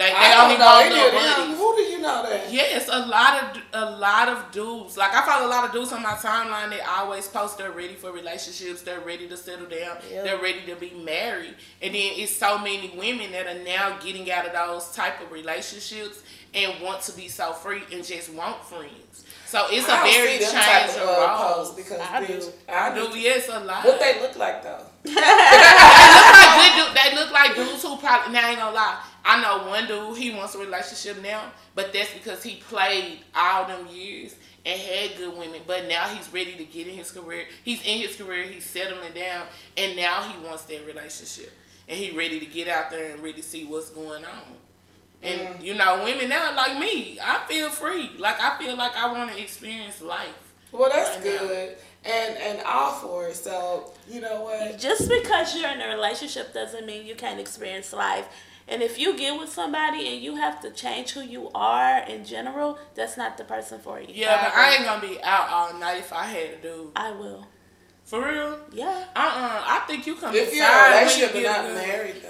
[0.00, 1.56] They, I they don't only know want any of them.
[1.58, 2.50] Who do you know that?
[2.50, 4.96] Yes, a lot of a lot of dudes.
[4.96, 7.94] Like I follow a lot of dudes on my timeline They always post they're ready
[7.96, 10.22] for relationships, they're ready to settle down, Yeah.
[10.22, 11.54] they're ready to be married.
[11.82, 15.30] And then it's so many women that are now getting out of those type of
[15.32, 16.22] relationships
[16.54, 19.24] and want to be so free and just want friends.
[19.46, 21.74] So it's a I don't very see them type change of, of uh, roles.
[21.74, 22.52] because I bitch, do.
[22.72, 23.12] I I do.
[23.12, 23.84] do, yes, a lot.
[23.84, 24.84] What they look like though?
[25.04, 26.96] they look like good dude.
[26.96, 29.02] They look like dudes who probably now I ain't gonna lie.
[29.24, 33.66] I know one dude he wants a relationship now, but that's because he played all
[33.66, 35.60] them years and had good women.
[35.66, 37.44] But now he's ready to get in his career.
[37.64, 38.44] He's in his career.
[38.44, 39.46] He's settling down,
[39.76, 41.52] and now he wants that relationship,
[41.88, 44.42] and he ready to get out there and really see what's going on.
[45.22, 45.62] And Mm.
[45.64, 48.10] you know, women now like me, I feel free.
[48.18, 50.28] Like I feel like I want to experience life.
[50.72, 51.38] Well, that's Right now.
[51.40, 53.36] good, and and all for it.
[53.36, 54.78] So you know what?
[54.78, 58.26] Just because you're in a relationship doesn't mean you can't experience life.
[58.68, 62.24] And if you get with somebody and you have to change who you are in
[62.24, 64.06] general, that's not the person for you.
[64.10, 66.92] Yeah, but I ain't gonna be out all night if I had to do.
[66.94, 67.46] I will.
[68.04, 68.58] For real?
[68.72, 69.04] Yeah.
[69.16, 71.74] Uh uh I think you come If you're in inside a when relationship you and
[71.74, 72.28] not married, though.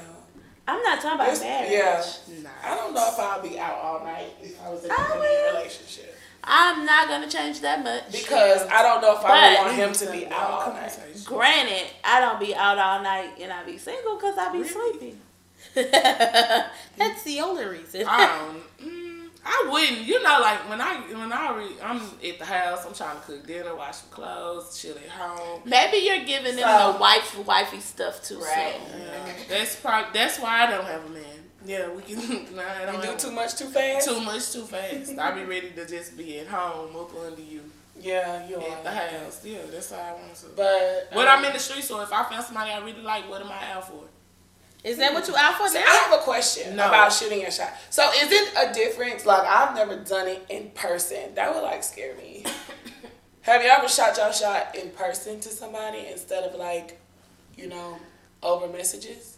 [0.68, 1.72] I'm not talking about It's- marriage.
[1.72, 2.42] yeah.
[2.42, 2.50] Nah.
[2.72, 6.16] I don't know if I'll be out all night if I was in a relationship.
[6.44, 8.10] I'm not gonna change that much.
[8.12, 10.98] Because I don't know if I would want him to be out all night.
[11.24, 15.20] Granted, I don't be out all night and I be single because I be sleeping.
[16.96, 18.04] That's the only reason.
[18.06, 18.88] I don't.
[18.88, 20.00] Mm, I wouldn't.
[20.06, 23.22] You know, like when I when I re, I'm at the house, I'm trying to
[23.22, 25.62] cook dinner, wash some clothes, chill at home.
[25.64, 28.74] Maybe you're giving them So- the wife wifey stuff too Right.
[28.90, 29.00] soon.
[29.00, 31.24] Yeah, that's probably that's why I don't have a man.
[31.64, 32.18] Yeah, we can.
[32.56, 34.08] Nah, I don't You do too much too fast?
[34.08, 35.18] too much too fast.
[35.18, 37.62] I be ready to just be at home up under you
[38.00, 38.62] Yeah, you are.
[38.76, 39.40] at the house.
[39.44, 40.46] Yeah, that's how I want to.
[40.56, 43.28] But But um, I'm in the street, so if I found somebody I really like,
[43.28, 44.04] what am I out for?
[44.82, 45.84] Is that what you out for So now?
[45.86, 46.88] I have a question No.
[46.88, 47.72] about shooting your shot.
[47.90, 49.26] So is it a difference?
[49.26, 51.34] Like I've never done it in person.
[51.34, 52.44] That would like scare me.
[53.42, 56.98] have you ever shot your shot in person to somebody instead of like,
[57.56, 57.98] you know,
[58.42, 59.36] over messages?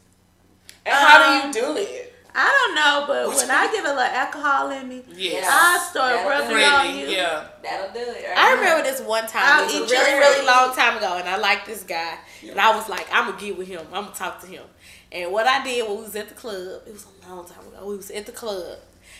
[0.86, 2.11] And how do you um, do it?
[2.34, 5.46] I don't know, but when I get a little alcohol in me, Yes.
[5.46, 7.06] I start Yeah, rubbing on you.
[7.08, 7.44] Yeah.
[7.62, 8.24] That'll do it.
[8.26, 8.38] Right?
[8.38, 9.42] I remember this one time.
[9.44, 12.16] I'll It was a really, really long time ago, and I liked this guy,
[12.48, 13.80] and I was like, I'm gonna get with him.
[13.92, 14.62] I'm gonna talk to him.
[15.10, 17.66] And what I did when we was at the club, it was a long time
[17.66, 17.86] ago.
[17.86, 18.78] We was at the club,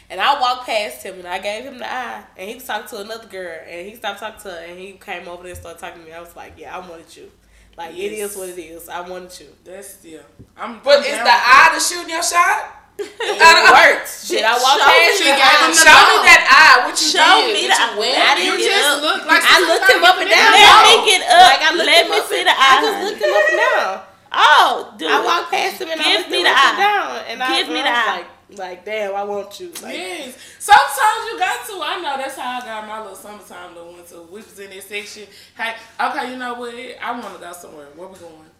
[0.09, 2.89] and I walked past him, and I gave him the eye, and he was talking
[2.89, 5.61] to another girl, and he stopped talking to her, and he came over there and
[5.61, 6.15] started talking to me.
[6.15, 7.31] I was like, Yeah, I wanted you.
[7.77, 8.31] Like it Yes.
[8.33, 8.89] is what it is.
[8.89, 9.49] I wanted you.
[9.65, 10.19] That's yeah.
[10.57, 10.81] I'm.
[10.83, 12.79] But I'm is down the eye the shooting your shot?
[12.99, 14.09] It worked.
[14.11, 15.33] Shit, I walked Show past me him.
[15.33, 15.49] the and eye.
[15.49, 16.77] gave him the Show me that eye.
[16.87, 17.55] What you Show did?
[17.57, 18.19] me What the you went?
[18.21, 19.03] I didn't get just up.
[19.03, 20.51] look like I looked him up and down.
[20.53, 21.07] Let me No.
[21.09, 21.43] get up.
[21.53, 22.73] Like I looked Let me see the eye.
[22.73, 23.93] I just looked him up and down.
[24.35, 25.11] Oh, dude.
[25.13, 26.81] I walked past him and I Give looked me him the up and eye.
[26.81, 28.17] down, and I, Give me I the was eye.
[28.17, 28.29] like,
[28.59, 29.69] like, damn, I want you.
[29.83, 30.37] Like, Yes.
[30.59, 31.75] Sometimes you got to.
[31.83, 34.07] I know that's how I got my little summertime little one.
[34.07, 35.25] So we was in this section.
[35.57, 36.75] Hey, okay, you know what?
[37.01, 37.89] I want to go somewhere.
[37.97, 38.51] Where we going?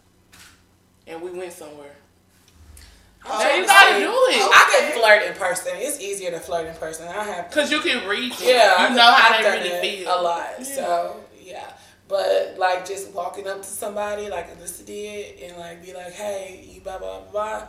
[1.07, 1.95] And we went somewhere.
[3.25, 4.51] I'm So you gotta do it.
[4.51, 5.71] I can flirt in person.
[5.75, 7.07] It's easier to flirt in person.
[7.07, 8.41] I have Cause you can read it.
[8.41, 10.09] Yeah, You I- know how I've they really feel.
[10.09, 10.65] a lot.
[10.65, 11.71] So yeah,
[12.07, 16.67] but like just walking up to somebody like Ellissa did and like be like, "Hey,
[16.69, 17.63] you blah blah blah."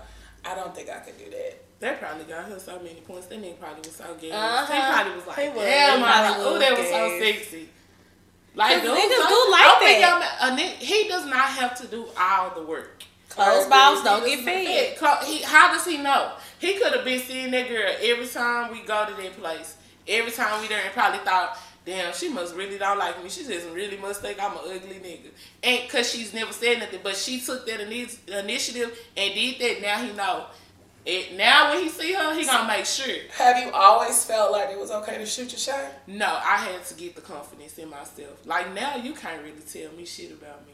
[0.45, 1.55] I don't think I could do that.
[1.81, 3.27] They probably got her so many points.
[3.29, 4.31] That nigga probably was so gay.
[4.31, 4.67] Uh-huh.
[4.73, 5.65] He probably was like, He was.
[5.65, 7.69] damn, He like, oh, was that was so sexy.
[8.55, 10.39] Like, 'Cause dudes niggas don't- do like don't that.
[10.41, 13.03] y'all a nigga- he does not have to do all the work.
[13.35, 15.25] Closed balls don't get fed.
[15.27, 16.33] He, how does he know?
[16.59, 19.77] He could have been seeing that girl every time we go to that place.
[20.07, 23.31] Every time we there and probably thought, damn, she must really don't like me.
[23.31, 25.31] She just really must think I'm an ugly nigga.
[25.63, 29.83] And cause she's never said nothing, but she took that ini- initiative and did that.
[29.83, 30.47] Now he know.
[31.07, 33.15] It, now when he see her, he gonna make sure.
[33.33, 35.93] Have you always felt like it was okay to shoot your shot?
[36.07, 38.47] No, I had to get the confidence in myself.
[38.47, 40.74] Like now, you can't really tell me shit about me.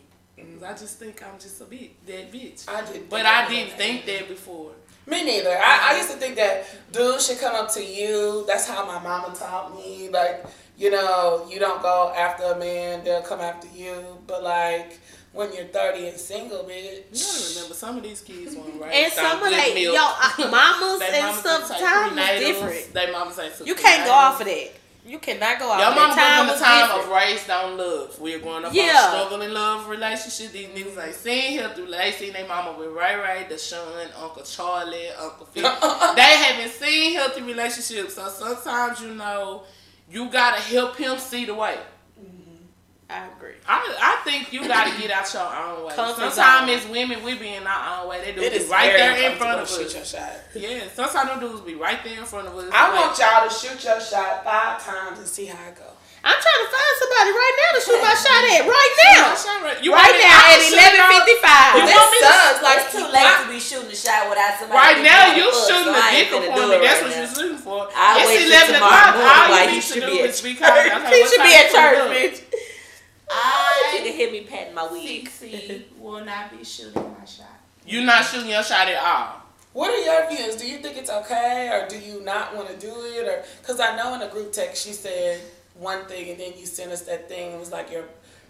[0.61, 2.68] 'Cause I just think I'm just a bit that bitch.
[2.68, 4.72] I did, But I didn't think that before.
[5.07, 5.51] Me neither.
[5.59, 8.45] I, I used to think that dudes should come up to you.
[8.47, 10.09] That's how my mama taught me.
[10.09, 10.45] Like,
[10.76, 14.18] you know, you don't go after a man, they'll come after you.
[14.26, 14.99] But like
[15.32, 17.05] when you're 30 and single, bitch.
[17.12, 18.93] You gotta remember, some of these kids want right.
[18.93, 22.95] And some of they, yo, uh, mamas They and mamas stuff, time is different.
[22.95, 24.70] They mamas ain't You can't go off of that.
[25.07, 26.14] You cannot go off Your mama.
[26.14, 27.05] Time from the time different.
[27.07, 28.20] of raised on love.
[28.20, 28.92] We're going up Yeah.
[28.96, 30.53] on struggle in love relationship.
[30.53, 31.86] These niggas ain't seen here through.
[31.90, 35.62] They seen their mama with Ray Ray, Deshaun, Uncle Charlie, Uncle Phil.
[36.14, 38.14] they haven't seen healthy relationships.
[38.14, 39.62] So sometimes you know
[40.11, 41.78] you gotta help him see the way.
[43.11, 43.59] I agree.
[43.67, 45.95] I, I think you gotta get out your own way.
[45.97, 46.69] Sometimes zone.
[46.71, 48.23] as women, we be in our own way.
[48.23, 49.93] They do It be right there in front of uncomfortable us.
[49.93, 50.33] Shoot your shot.
[50.55, 52.71] Yeah, sometimes them dudes be right there in front of us.
[52.73, 55.91] I Like, want y'all to shoot your shot five times and see how it goes.
[56.23, 59.33] I'm trying to find somebody right now to shoot my shot at right now.
[59.65, 59.81] right.
[59.81, 61.81] You Right now at was shooting out- 11:55.
[61.81, 62.61] You This want me to- sucks.
[62.61, 64.77] Like it's too late to be shooting a shot without somebody.
[64.77, 66.77] Right now, you fuck, shooting so the I dick finna upon me.
[66.77, 67.25] That's right what now.
[67.25, 67.89] you're shooting for.
[67.97, 69.17] I'll it's 11 o'clock.
[69.17, 70.69] morning All while you need should to do be at is be calm.
[71.01, 72.37] Okay, He should be at church, bitch.
[73.33, 75.28] I you can hear me patting my wig.
[75.28, 77.47] Sixty will not be shooting my shot.
[77.87, 79.37] You're not shooting your shot at all.
[79.72, 80.57] What are your views?
[80.57, 83.78] Do you think it's okay, or do you not want to do it, or because
[83.81, 85.41] I know in a group text she said
[85.74, 87.53] one thing, and then you sent us that thing.
[87.53, 88.05] It was like your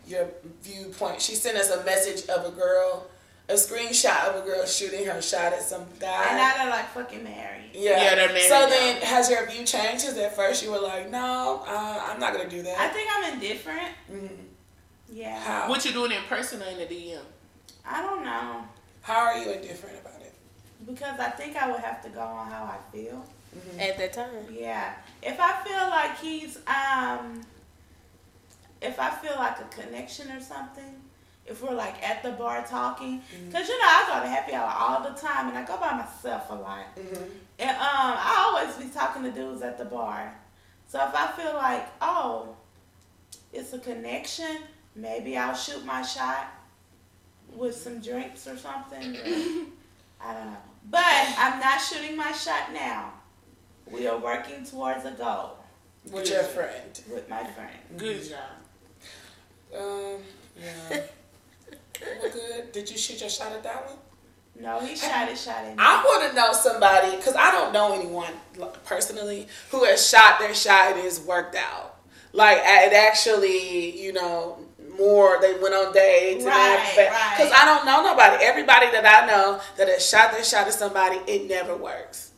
[0.07, 0.29] your
[0.63, 1.21] viewpoint.
[1.21, 3.07] She sent us a message of a girl,
[3.51, 6.25] a screenshot of a girl shooting her shot at some guy.
[6.29, 7.71] And now they're like fucking married.
[7.75, 8.69] Yeah, Yeah, they're married So now.
[8.71, 10.07] then, has your view changed?
[10.07, 12.79] Because at first you were like, "No, uh, I'm not gonna do that.
[12.81, 13.89] I think I'm indifferent.
[14.11, 14.31] Mhm.
[15.13, 15.39] Yeah.
[15.41, 15.69] How?
[15.69, 17.21] What you doing in person or in the DM?
[17.87, 18.65] I don't know.
[19.03, 20.33] How are you indifferent about it?
[20.87, 23.25] Because I think I would have to go on how I feel.
[23.81, 24.29] At that time.
[24.53, 24.93] Yeah.
[25.23, 27.43] If I feel like he's um
[28.81, 30.95] if I feel like a connection or something,
[31.47, 34.73] if we're like at the bar talking, because you know I go to happy hour
[34.79, 37.25] all the time and I go by myself a lot, Mm-hmm.
[37.59, 40.33] and um I always be talking to dudes at the bar.
[40.87, 42.55] So if I feel like oh,
[43.53, 44.59] it's a connection,
[44.95, 46.53] maybe I'll shoot my shot
[47.55, 49.17] with some drinks or something.
[50.23, 50.57] I don't know,
[50.91, 51.03] but
[51.39, 53.13] I'm not shooting my shot now.
[53.91, 55.57] We are working towards a goal
[56.13, 57.01] With your friend.
[57.11, 57.77] with my friend.
[57.97, 59.77] Good job.
[59.77, 60.23] Um.
[60.61, 61.01] Yeah.
[62.23, 62.73] well, good.
[62.73, 63.97] Did you shoot your shot at that one?
[64.61, 65.83] No, he shot his shot at me.
[65.83, 68.33] I want to know somebody because I don't know anyone
[68.85, 71.97] personally who has shot their shot and it's worked out.
[72.33, 74.59] Like it actually, you know,
[75.01, 76.45] more they went on dates.
[76.45, 77.35] Right, right.
[77.37, 78.45] Because I don't know nobody.
[78.45, 82.33] Everybody that I know that has shot their shot at somebody, it never works.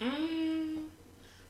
[0.00, 0.84] Mm,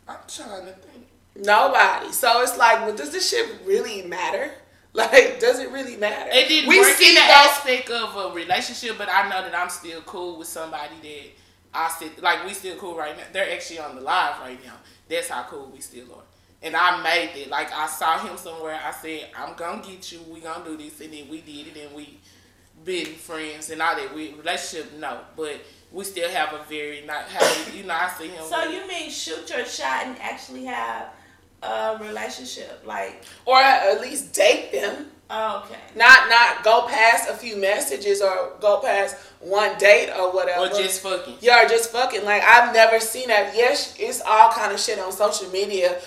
[0.09, 1.07] I'm trying to think.
[1.37, 2.11] Nobody.
[2.13, 4.51] So it's like, well, does this shit really matter?
[4.97, 6.31] Like, does it really matter?
[6.33, 9.43] It didn't We work see in the those- aspect of a relationship, but I know
[9.43, 12.47] that I'm still cool with somebody that I still like.
[12.47, 13.25] We still cool right now.
[13.31, 14.73] They're actually on the live right now.
[15.07, 16.23] That's how cool we still are.
[16.67, 17.49] And I made it.
[17.49, 18.79] Like I saw him somewhere.
[18.85, 20.21] I said, "I'm gonna get you.
[20.29, 22.19] We gonna do this," and then we did it, and we
[22.85, 24.13] been friends and all that.
[24.13, 25.61] We relationship no, but
[25.93, 27.95] we still have a very not how you know.
[27.95, 28.45] I see him.
[28.45, 31.11] So you mean shoot your shot and actually have
[31.63, 32.83] a relationship?
[32.85, 35.13] Like, or at least date them.
[35.31, 35.77] Okay.
[35.97, 40.67] Not not go past a few messages or go past one date or whatever.
[40.67, 41.35] or just fucking.
[41.41, 42.25] Yeah, or just fucking.
[42.25, 43.55] Like I've never seen that.
[43.57, 46.01] Yes, it's all kind of shit on social media,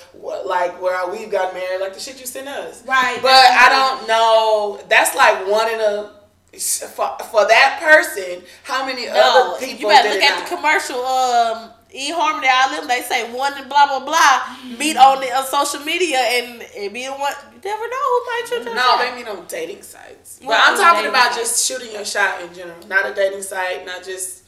[0.45, 2.85] like where we've got married, like the shit you sent us.
[2.85, 3.19] Right.
[3.21, 4.79] But I don't know.
[4.87, 6.11] That's like one in a
[6.57, 8.41] for, for that person.
[8.63, 9.13] How many No,
[9.55, 9.81] other people?
[9.81, 11.05] you better did look it at the commercial.
[11.05, 12.87] Um, E Harmony, all them.
[12.87, 14.77] They say one and blah blah blah.
[14.77, 17.33] Meet on the on social media and it be one.
[17.53, 18.99] You never know who might shoot your No, shot.
[19.01, 20.39] they mean on dating sites.
[20.41, 21.37] But Yeah, I'm talking about sites.
[21.37, 24.43] just shooting your shot in general, not a dating site, not just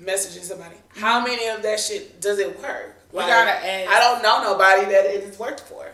[0.00, 0.76] messaging somebody.
[0.96, 2.94] How many of that shit does it work?
[3.12, 3.90] We gotta ask.
[3.90, 5.86] I don't know nobody that it has worked for.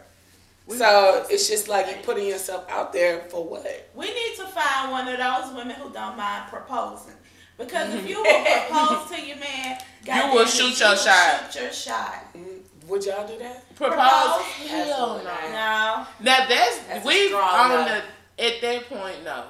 [0.76, 3.88] So it's just like you're putting yourself out there for what?
[3.94, 7.14] We need to find one of those women who don't mind proposing.
[7.59, 11.52] Because if you will propose to your man, goddamn will shoot you your will shot.
[11.52, 12.24] Shoot your shot.
[12.34, 13.74] Mm, Would y'all do that?
[13.74, 13.96] Propose?
[13.96, 14.42] Propose?
[14.70, 15.24] Hell no.
[15.24, 16.06] No.
[16.20, 18.02] Now that's, That's we've on the
[18.40, 19.44] at that point no,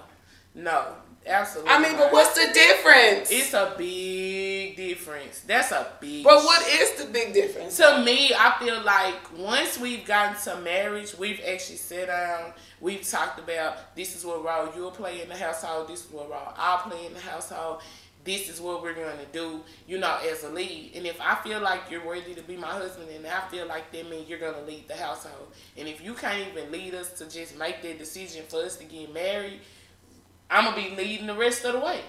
[0.55, 0.87] no,
[1.27, 1.73] absolutely.
[1.73, 3.31] I mean, but what's the difference?
[3.31, 5.41] It's a big difference.
[5.41, 6.25] That's a big.
[6.25, 7.77] but what is the big difference?
[7.79, 12.53] to me, I feel like once we've gotten to marriage, we've actually sat down.
[12.81, 15.89] We've talked about this is what role you'll play in the household.
[15.89, 17.83] This is what role I'll play in the household.
[18.25, 20.93] This is what we're going to do, you know, as a lead.
[20.95, 23.91] And if I feel like you're worthy to be my husband, and I feel like
[23.93, 25.49] that means you're going to lead the household.
[25.79, 28.85] And if you can't even lead us to just make that decision for us to
[28.85, 29.61] get married,
[30.51, 32.01] I'm going to be leading the rest of the way.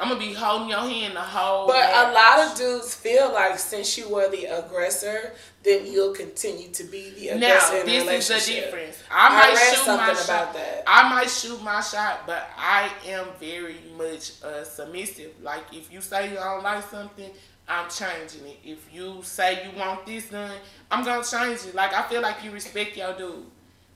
[0.00, 3.32] I'm going to be holding your hand the whole But a lot of dudes feel
[3.32, 5.32] like since you were the aggressor,
[5.64, 8.46] then you'll continue to be the aggressor Now, in the this is relationship.
[8.70, 9.02] the difference.
[9.10, 10.54] I I might shoot my about shot.
[10.54, 10.84] that.
[10.86, 15.32] I might shoot my shot, but I am very much uh, submissive.
[15.42, 17.30] Like if you say you don't like something,
[17.68, 18.58] I'm changing it.
[18.64, 20.52] If you say you want this done,
[20.92, 21.74] I'm gonna change it.
[21.74, 23.46] Like I feel like you respect your dude,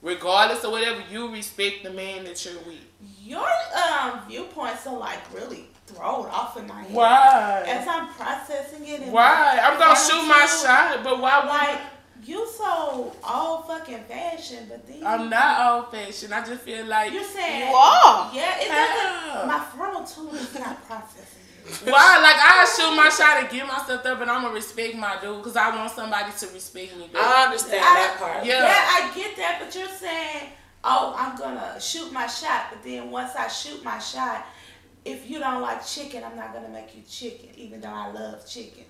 [0.03, 1.01] regardless of whatever.
[1.13, 2.85] You respect the man that you're with.
[3.25, 6.93] Your um viewpoints are like really thrown off in my head.
[6.95, 7.65] Why?
[7.67, 9.03] As I'm processing it.
[9.03, 9.59] in Why?
[9.63, 10.67] I'm gonna shoot my too.
[10.67, 11.45] shot, but why?
[11.47, 11.81] Like
[12.25, 16.33] you so old fucking fashioned, but then I'm not old fashioned.
[16.33, 18.31] I just feel like You're saying You are.
[18.33, 19.33] Yeah, it How?
[19.35, 19.49] doesn't.
[19.49, 21.41] My frontal tube is not processing.
[21.67, 21.91] it.
[21.93, 22.19] Why?
[22.23, 25.39] Like I shoot my shot and give myself up, and I'm gonna respect my dude
[25.39, 27.09] because I want somebody to respect me.
[27.13, 27.23] back.
[27.23, 28.45] I understand I- that part.
[28.45, 28.63] Yeah.
[28.63, 30.51] Yeah, I get that, but you're saying,
[30.85, 34.47] oh, I'm gonna shoot my shot, but then once I shoot my shot,
[35.05, 38.47] if you don't like chicken, I'm not gonna make you chicken, even though I love
[38.47, 38.85] chicken.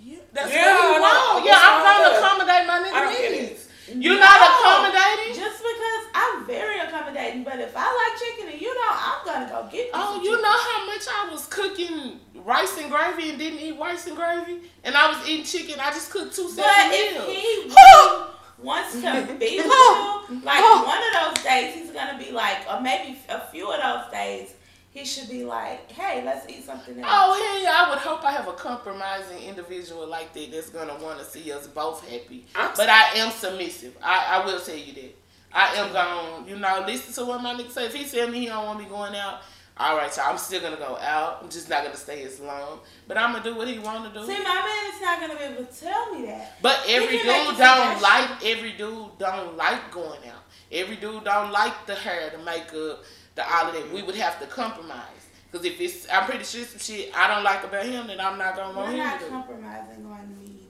[0.00, 1.44] Yeah, that's Yeah, what you want.
[1.46, 2.18] Yeah, I'm with that?
[2.18, 3.68] accommodate my I don't nigga get needs.
[3.88, 4.20] You're No.
[4.20, 5.34] not accommodating.
[5.34, 9.48] Just because I'm very accommodating, but if I like chicken and you don't, I'm gonna
[9.50, 9.90] go get you.
[9.94, 10.42] Oh, you chicken.
[10.42, 14.62] know how much I was cooking rice and gravy and didn't eat rice and gravy,
[14.82, 15.78] and I was eating chicken.
[15.80, 17.26] I just cooked two But separate if meals.
[17.28, 18.26] he really
[18.62, 20.84] wants to be with you, like oh.
[20.86, 24.54] one of those days, he's gonna be like, or maybe a few of those days,
[24.90, 27.08] he should be like, hey, let's eat something else.
[27.08, 27.86] Oh yeah!
[27.86, 31.50] I would hope I have a compromising individual like that that's gonna want to see
[31.50, 32.46] us both happy.
[32.54, 33.96] I'm but I am submissive.
[34.02, 35.16] I, I will tell you that.
[35.54, 37.86] I am going, you know, listen to what my nigga say.
[37.86, 39.42] If he tell me he don't want me going out,
[39.78, 40.26] all right, y'all.
[40.30, 41.38] I'm still gonna go out.
[41.42, 42.80] I'm just not gonna stay as long.
[43.08, 44.26] But I'm gonna do what he want to do.
[44.26, 46.58] See, my man is not gonna be able to tell me that.
[46.60, 50.42] But every dude don't like every dude don't like going out.
[50.70, 53.02] Every dude don't like the hair, the makeup,
[53.34, 53.92] the all of that.
[53.92, 55.06] We would have to compromise.
[55.52, 58.38] Cause if it's, I'm pretty sure some shit I don't like about him then I'm
[58.38, 59.30] not gonna want We're him not to do.
[59.30, 60.60] compromising on me.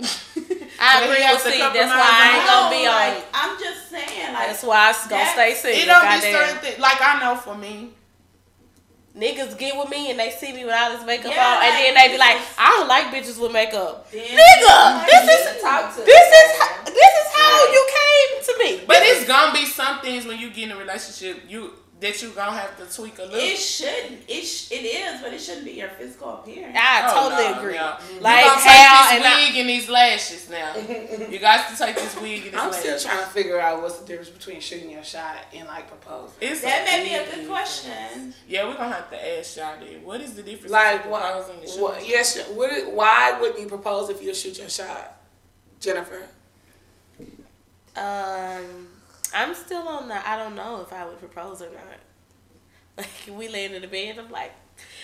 [0.00, 1.58] I But he agree has with to C.
[1.58, 2.96] That's compromise why I ain't on- gonna be No, on.
[2.96, 5.82] like, I'm just saying, like, That's why I'm gonna stay single.
[5.82, 6.78] It don't be certain things.
[6.78, 7.92] Like I know for me,
[9.16, 11.74] Niggas get with me and they see me with all this makeup Yeah, on, and
[11.74, 15.94] like, then they be like, "I don't like bitches with makeup." Nigga, this is talk
[15.96, 16.50] this is
[16.86, 18.84] this is how you came to me.
[18.86, 22.28] but it's gonna be some things when you get in a relationship you that you
[22.30, 23.38] gonna have to tweak a little.
[23.38, 24.20] It shouldn't.
[24.28, 26.76] It sh- it is, but it shouldn't be your physical appearance.
[26.78, 27.74] I Oh, totally no, agree.
[27.74, 27.96] no.
[28.20, 30.74] Like you gonna how take and this I, wig and these lashes now.
[31.30, 33.98] you got to take this wig and this I'm still trying to figure out what's
[34.00, 36.34] the difference between shooting your shot and like proposing.
[36.40, 37.48] It's That may be a big good difference.
[37.48, 38.34] question.
[38.48, 40.02] Yeah, we're gonna have to ask y'all then.
[40.04, 41.22] What is the difference Like between what?
[41.22, 41.82] proposing and shooting?
[41.82, 42.48] what yes.
[42.50, 45.18] What, why wouldn't you propose if you shoot your shot,
[45.80, 46.22] Jennifer?
[47.96, 48.88] um,
[49.34, 50.28] I'm still on the.
[50.28, 51.98] I don't know if I would propose or not.
[52.98, 53.08] Like
[53.38, 54.52] we laying in the bed, I'm like,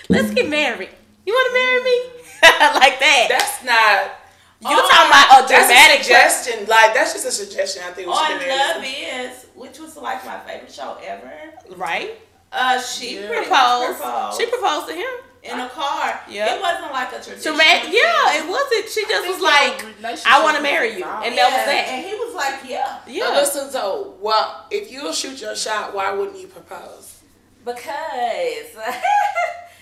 [0.09, 0.91] "Let's get married.
[1.25, 2.23] You want to marry me?"
[2.81, 3.27] like that.
[3.31, 4.71] That's not.
[4.71, 6.67] you talking about a That's a dramatic suggestion.
[6.69, 7.83] Like that's just a suggestion.
[7.87, 8.85] I think we On should Love.
[8.85, 11.33] Is, which was like my favorite show ever.
[11.77, 12.19] right?
[12.53, 13.29] Uh, she Yeah.
[13.29, 13.89] pretty Proposed.
[13.91, 15.09] much proposed She proposed to him.
[15.43, 16.21] In a car.
[16.29, 16.55] Yeah.
[16.57, 17.57] It wasn't like a To traditional.
[17.57, 18.89] ma- yeah, it wasn't.
[18.89, 19.85] She just was like,
[20.27, 21.89] "I want to marry you," and that was Yeah, that.
[21.89, 22.99] And he was like, yeah.
[23.07, 23.31] Yeah.
[23.31, 27.21] listen, so well, if you'll shoot your shot, why wouldn't you propose?
[27.65, 28.77] Because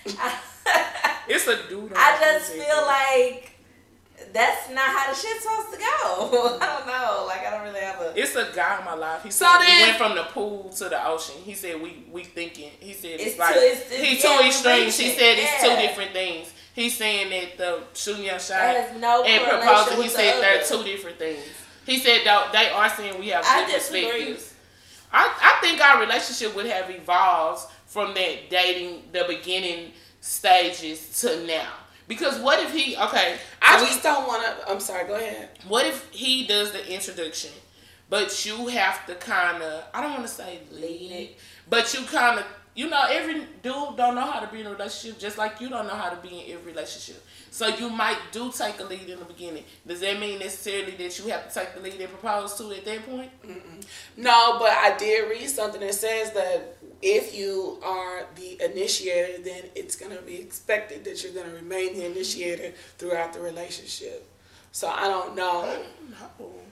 [1.29, 1.91] It's a dude.
[1.95, 3.51] I just feel like
[4.33, 6.57] that's not how the shit's supposed to go.
[6.61, 7.25] I don't know.
[7.27, 8.13] Like I don't really have a.
[8.27, 9.23] It's a guy in my life.
[9.23, 11.35] He So said we then- went from the pool to the ocean.
[11.45, 12.71] He said we we thinking.
[12.79, 14.97] He said it's, It's like two- it's- it's- he's yeah, two extremes.
[14.97, 15.19] He reaching.
[15.19, 16.47] said it's two different things.
[16.73, 19.93] He's saying that the shooting your shot no and proposing.
[19.93, 21.43] He with the said they're two different things.
[21.85, 24.01] He said though they are saying we have I different disagree.
[24.33, 24.53] perspectives.
[25.11, 31.45] I, I think our relationship would have evolved from that dating the beginning stages to
[31.45, 31.69] now.
[32.07, 33.37] Because what if he okay?
[33.61, 34.69] I so just don't want to.
[34.71, 35.07] I'm sorry.
[35.07, 35.49] Go ahead.
[35.67, 37.51] what if he does the introduction,
[38.09, 41.37] but you have to kind of, I don't want to say lead it,
[41.69, 42.45] but you kind of,
[42.75, 45.67] you know, every dude don't know how to be in a relationship, just like you
[45.67, 47.25] don't know how to be in every relationship.
[47.49, 49.63] So you might do take a lead in the beginning.
[49.85, 52.85] Does that mean necessarily that you have to take the lead and propose to at
[52.85, 53.31] that point?
[54.15, 59.63] No, but I did read something that says that if you are the initiator, then
[59.75, 64.29] it's gonna be expected that you're gonna remain the initiator throughout the relationship.
[64.71, 65.61] So I don't know.
[65.63, 66.66] I don't,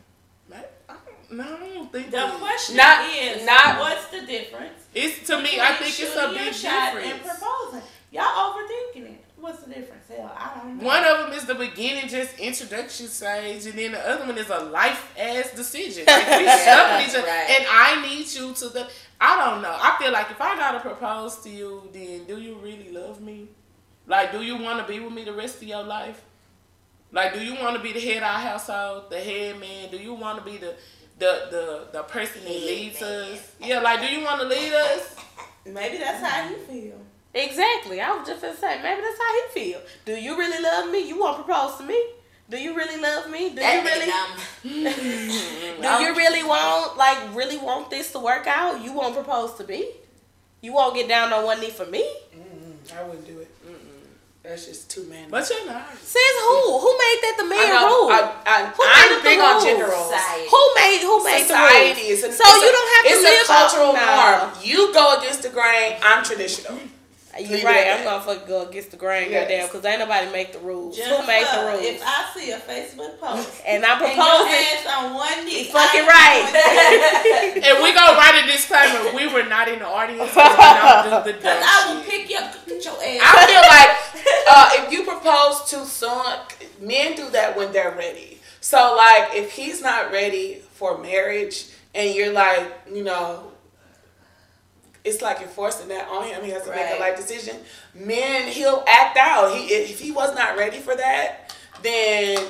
[1.32, 4.84] no, I don't think The that- question Not- is, not- what's the difference?
[4.94, 5.60] It's to me.
[5.60, 7.40] I think it's a big shot And difference.
[7.40, 7.82] proposing.
[8.12, 8.24] Y'all
[8.54, 9.26] overthinking it.
[9.38, 10.06] What's the difference?
[10.08, 10.86] Hell, I don't know.
[10.86, 14.50] One of them is the beginning, just introduction stage, and then the other one is
[14.50, 16.06] a life ass decision.
[16.08, 17.50] Like we stuck with right.
[17.50, 18.88] and I need you to the.
[19.22, 19.76] I don't know.
[19.78, 23.48] I feel like if I gotta propose to you, then do you really love me?
[24.08, 26.22] Like, do you want to be with me the rest of your life?
[27.12, 29.90] Like, do you want to be the head of our household, the head man?
[29.90, 30.76] Do you want to be the
[31.18, 33.56] the the the person that leads us?
[33.60, 35.16] Yeah, like, do you want to lead us?
[35.66, 37.00] Maybe that's how you feel.
[37.34, 38.00] Exactly.
[38.00, 39.82] I was just gonna say, maybe that's how he feel.
[40.06, 41.08] Do you really love me?
[41.08, 42.02] You want to propose to me?
[42.50, 43.50] Do you really love me?
[43.50, 44.12] Do That you really?
[45.82, 48.82] Do you really want like really want this to work out?
[48.84, 49.90] You won't propose to me?
[50.62, 52.08] You won't get down on one knee for me?
[52.96, 53.45] I wouldn't do it.
[54.48, 55.26] That's just too man.
[55.30, 55.90] But you're not.
[55.98, 56.78] Says who?
[56.80, 57.88] Who made that the I man know.
[57.90, 58.10] rule?
[58.14, 59.64] I, I, Who made I'm up big on rules?
[59.66, 60.14] gender roles.
[60.14, 60.46] Society.
[60.54, 62.20] who made who made Society the rules?
[62.20, 64.40] is an, So it's you a- don't have to it's live a cultural norm.
[64.62, 65.98] You go against the grain.
[66.06, 66.78] I'm traditional.
[67.38, 67.88] You're Leave right.
[67.92, 69.42] I'm gonna fucking go against the grain, Yes.
[69.50, 70.96] goddamn, because ain't nobody make the rules.
[70.96, 71.84] Jennifer, who made the rules?
[71.86, 74.88] If I see a Facebook post and I'm and your proposing.
[74.88, 77.64] on one knee, Fucking I right.
[77.68, 79.14] And we gonna write a disclaimer.
[79.14, 80.32] We were not in the audience.
[80.32, 82.10] 'cause we don't do the dumb Cause I will shit.
[82.10, 83.22] pick your get your ass.
[83.22, 86.24] I feel like uh, if you propose too soon,
[86.80, 88.40] men do that when they're ready.
[88.62, 93.52] So like if he's not ready for marriage and you're like, you know,
[95.06, 96.44] it's like you're forcing that on him.
[96.44, 97.58] He has to make a life decision.
[97.94, 99.56] Men, he'll act out.
[99.56, 102.44] He if he was not ready for that, then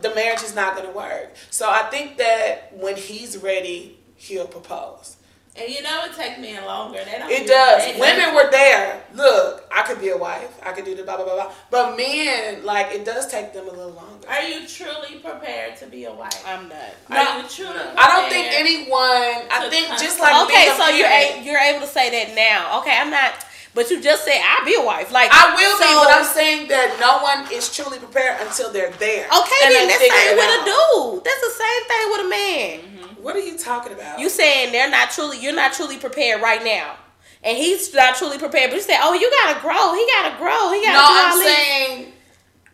[0.00, 1.34] the marriage is not going to work.
[1.50, 5.16] So I think that when he's ready, he'll propose.
[5.56, 6.98] And you know it takes men longer.
[7.04, 7.98] They don't It does.
[8.00, 9.04] Women were there.
[9.14, 10.58] Look, I could be a wife.
[10.64, 11.52] I could do the blah blah blah blah.
[11.70, 14.28] But men, like, it does take them a little longer.
[14.28, 16.42] Are you truly prepared to be a wife?
[16.44, 16.78] I'm not.
[17.10, 17.42] Are No.
[17.42, 17.78] you truly?
[17.96, 19.46] I don't think anyone.
[19.48, 22.80] I think just like okay, so you're a, you're able to say that now.
[22.80, 23.34] Okay, I'm not.
[23.74, 25.10] But you just said I'll be a wife.
[25.12, 28.70] Like I will be, so- but I'm saying that no one is truly prepared until
[28.72, 29.26] they're there.
[29.26, 31.24] Okay, And then that's figure same it with a dude.
[31.24, 32.78] That's the same thing with a man.
[32.78, 33.22] Mm-hmm.
[33.22, 34.20] What are you talking about?
[34.20, 36.94] You saying they're not truly, you're not truly prepared right now,
[37.42, 38.70] and he's not truly prepared.
[38.70, 39.94] But you say, oh, you gotta grow.
[39.94, 40.72] He gotta grow.
[40.72, 42.12] He gotta no, I'm saying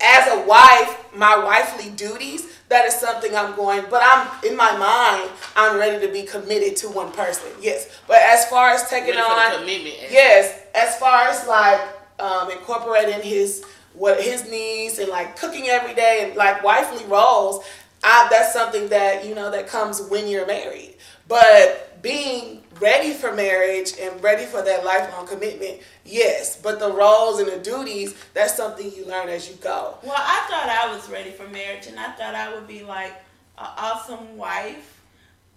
[0.00, 2.46] as a wife, my wifely duties.
[2.70, 5.28] That is something I'm going, but I'm in my mind.
[5.56, 7.48] I'm ready to be committed to one person.
[7.60, 9.96] Yes, but as far as taking Ready on, commitment.
[10.10, 11.80] yes, as far as like
[12.20, 13.64] um, incorporating his
[13.94, 17.64] what his needs and like cooking every day and like wifely roles,
[18.04, 20.94] I, that's something that you know that comes when you're married.
[21.26, 26.56] But being ready for marriage and ready for that lifelong commitment, yes.
[26.60, 29.98] But the roles and the duties, that's something you learn as you go.
[30.02, 33.12] Well, I thought I was ready for marriage, and I thought I would be like
[33.58, 34.96] an awesome wife.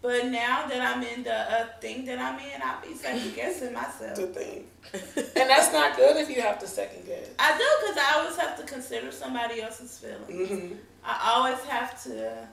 [0.02, 3.72] But now that I'm in the uh, thing that I'm in, I'll be second guessing
[3.82, 4.18] myself.
[4.18, 7.30] The thing, and that's not good if you have to second guess.
[7.40, 10.50] I do because I always have to consider somebody else's feelings.
[10.50, 10.74] hmm
[11.06, 12.48] I always have to.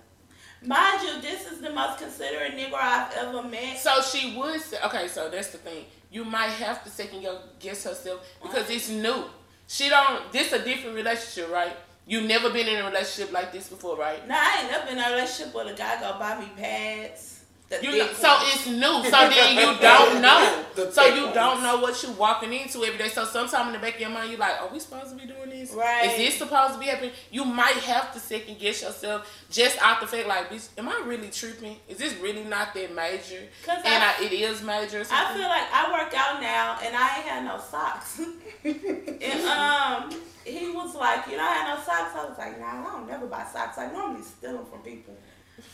[0.62, 3.78] Mind you, this is the most considerate nigga I've ever met.
[3.78, 5.86] So she would say, okay, so that's the thing.
[6.10, 7.26] You might have to second
[7.58, 9.24] guess herself because it's new.
[9.66, 11.74] She don't, this a different relationship, right?
[12.06, 14.26] You never been in a relationship like this before, right?
[14.26, 17.39] Nah, I ain't never been in a relationship with a guy go buy me pads.
[17.70, 19.10] The You know, so it's new.
[19.10, 20.64] So then you don't know.
[20.92, 21.34] So you ones.
[21.34, 23.08] don't know what you're walking into every day.
[23.08, 25.26] So sometime in the back of your mind, you're like, "Are we supposed to be
[25.26, 25.72] doing this?
[25.72, 26.06] Right.
[26.10, 30.00] Is this supposed to be happening?" You might have to second guess yourself just out
[30.00, 31.76] the fact, like, "Bitch, am I really tripping?
[31.86, 35.04] Is this really not that major?" 'Cause and I- I, it is major.
[35.10, 38.20] I feel like I work out now and I ain't had no socks.
[38.64, 40.10] and um,
[40.44, 42.12] he was like, you know, I had no socks.
[42.16, 43.78] I was like, nah, I don't never buy socks.
[43.78, 45.14] I normally steal them from people.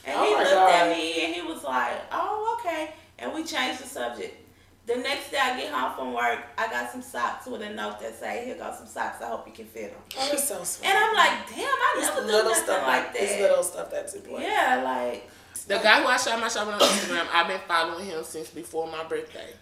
[0.04, 0.72] And oh he Oh my looked God.
[0.72, 2.90] at me and he was like, oh, okay.
[3.18, 4.42] And we changed the subject.
[4.86, 7.98] The next day I get home from work, I got some socks with a note
[8.00, 9.20] that say, here goes some socks.
[9.20, 10.00] I hope you can fit them.
[10.16, 10.88] Oh, that's so sweet.
[10.88, 13.22] And I'm like, damn, I it's never the do little nothing stuff like that.
[13.22, 14.48] It's little stuff that's important.
[14.48, 15.28] Yeah, like,
[15.66, 18.86] The guy who I shot my shot on Instagram, I've been following him since before
[18.86, 19.54] my birthday.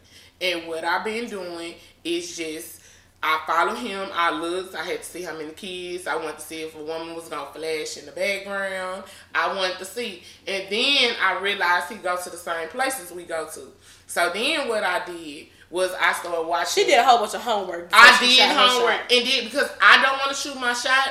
[0.43, 2.83] And what I've been doing is just
[3.27, 6.45] I follow him, I looked, I had to see how many kids, I wanted to
[6.45, 9.05] see if a woman was gonna flash in the background.
[9.35, 10.23] I wanted to see.
[10.47, 13.61] And then I realized he goes to the same places we go to.
[14.07, 17.41] So then what I did was I started watching She did a whole bunch of
[17.41, 17.89] homework.
[17.95, 21.09] I did homework and did because I don't want to shoot my shot,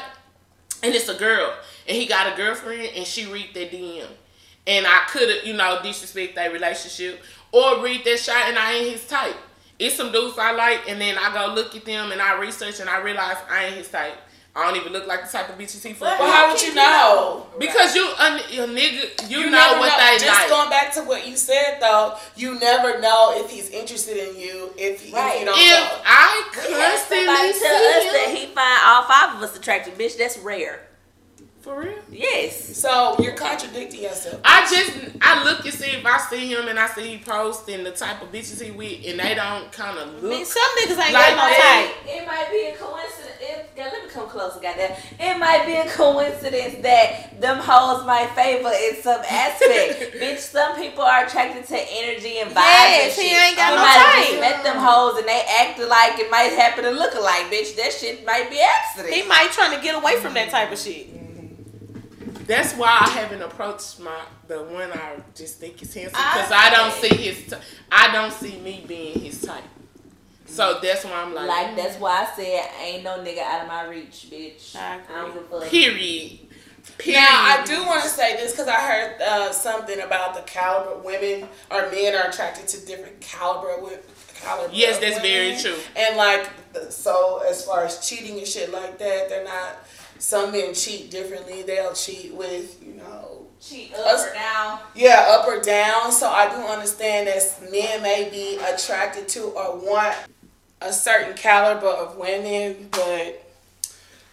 [0.83, 1.51] and it's a girl,
[1.87, 4.05] and he got a girlfriend, and she read that DM,
[4.67, 8.73] and I could have you know disrespect that relationship or read that shot, and I
[8.73, 9.35] ain't his type.
[9.83, 12.79] It's some dudes I like, and then I go look at them and I research
[12.79, 14.13] and I realize I ain't his type.
[14.55, 16.61] I don't even look like the type of bitches he fuck But Well, how would
[16.61, 17.47] you know?
[17.59, 20.25] Because you a, a nigga, you, know never what they do.
[20.25, 20.49] Just like.
[20.49, 24.71] going back to what you said though, you never know if he's interested in you
[24.77, 25.39] if, he, if Right.
[25.39, 26.01] you don't if know.
[26.05, 29.41] I We had constantly somebody see tell us him, that he find all five of
[29.49, 29.97] us attractive.
[29.97, 30.81] Bitch, that's rare.
[31.63, 31.95] For real.
[32.11, 32.75] Yes.
[32.77, 34.41] So you're contradicting yourself.
[34.43, 37.85] I just I look and see if I see him and I see he posting
[37.85, 40.23] the type of bitches he with and they don't kind of I look.
[40.23, 41.95] mean, some niggas ain't Like got no type.
[42.05, 43.29] It might be a coincidence.
[43.39, 44.91] It, yeah, let me come closer, goddamn.
[45.19, 50.13] It might be a coincidence that them hoes might favor in some aspect.
[50.19, 52.55] Bitch, some people are attracted to energy and vibes.
[52.59, 53.39] Yes, and he shit.
[53.47, 54.27] ain't got you no might type.
[54.27, 57.47] just met them hoes and they act like it might happen to look alike.
[57.51, 59.13] Bitch, that shit might be accident.
[59.13, 61.07] He might trying to get away from that type of shit.
[62.45, 66.67] That's why I haven't approached my the one I just think is handsome because I-
[66.67, 67.55] I, don't see his t-
[67.91, 69.63] I don't see me being his type.
[70.45, 73.67] So that's why I'm like, like that's why I said ain't no nigga out of
[73.67, 74.75] my reach, bitch.
[74.75, 75.15] I agree.
[75.15, 75.69] don't give a fuck.
[75.69, 76.39] period.
[76.97, 77.19] Period.
[77.21, 80.97] Now I do want to say this because I heard uh, something about the caliber
[81.01, 84.05] women or men are attracted to different caliber with
[84.43, 84.71] caliber.
[84.73, 85.77] Yes, of that's very true.
[85.95, 86.49] And like,
[86.89, 89.77] so as far as cheating and shit like that, they're not.
[90.23, 91.63] Some men cheat differently.
[91.63, 94.79] They'll cheat with you know Cheat Us- up or down.
[94.95, 96.13] Yeah, up or down.
[96.13, 100.15] So I do understand that men may be attracted to or want
[100.81, 103.43] a certain caliber of women, but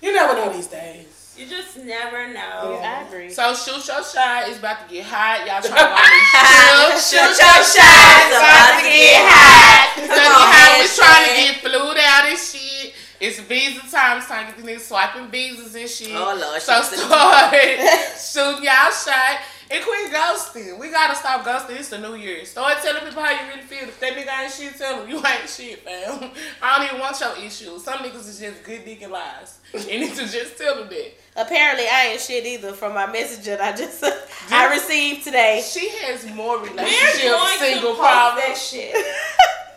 [0.01, 1.35] you never know these days.
[1.37, 2.79] you just never know.
[2.81, 3.03] Yeah.
[3.03, 3.31] I agree.
[3.33, 5.41] So shoot your shot is about to get hot.
[5.47, 9.91] Y'all trying to buy me shoot, Shoot your shot, It's about to get hot.
[9.97, 12.80] So Come you on, how we trying to get flued out and shit.
[13.21, 14.19] It's visa time.
[14.19, 16.13] It's time to get these niggas swiping visas and shit.
[16.17, 17.55] Oh, Lord, So she said- start
[18.55, 19.41] shooting y'all shot.
[19.73, 20.77] And quit ghosting.
[20.81, 21.79] We gotta stop ghosting.
[21.79, 22.45] It's the new year.
[22.45, 23.87] Start telling people how you really feel.
[23.87, 26.33] If that nigga ain't shit, tell them you ain't shit, fam.
[26.63, 27.85] I don't even want your issues.
[27.85, 29.61] Some niggas is just good dick and lies.
[29.73, 31.13] You need to just tell them that.
[31.37, 34.03] Apparently, I ain't shit either from my message that I just
[34.51, 35.63] I received today.
[35.65, 38.97] She has more relationship going single to post that shit.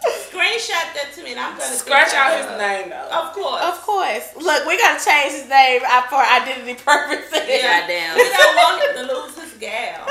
[0.04, 2.58] Screenshot that to me, and I'm gonna Scratch out his up.
[2.60, 3.10] name though.
[3.12, 3.62] Of course.
[3.64, 4.36] Of course.
[4.36, 7.32] Look, we gotta change his name for identity purposes.
[7.32, 8.16] Goddamn.
[8.16, 10.04] We don't want him to lose his gal.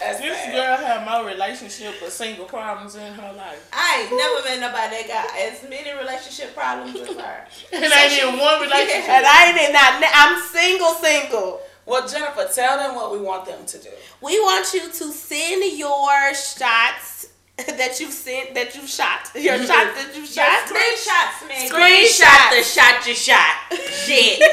[0.00, 0.52] That's This bad.
[0.52, 3.68] girl had more relationship but single problems in her life.
[3.72, 7.46] I ain't never met nobody that got as many relationship problems as her.
[7.72, 9.08] And I ain't in one relationship.
[9.08, 10.12] And I ain't in that.
[10.14, 11.60] I'm single, single.
[11.86, 13.88] Well, Jennifer, tell them what we want them to do.
[14.20, 17.29] We want you to send your shots
[17.80, 20.68] that you've sent, that you've shot, your shots that you've Your shot.
[20.68, 21.68] screenshots, man.
[21.68, 23.56] Screenshot the shot you shot.
[24.04, 24.42] Shit.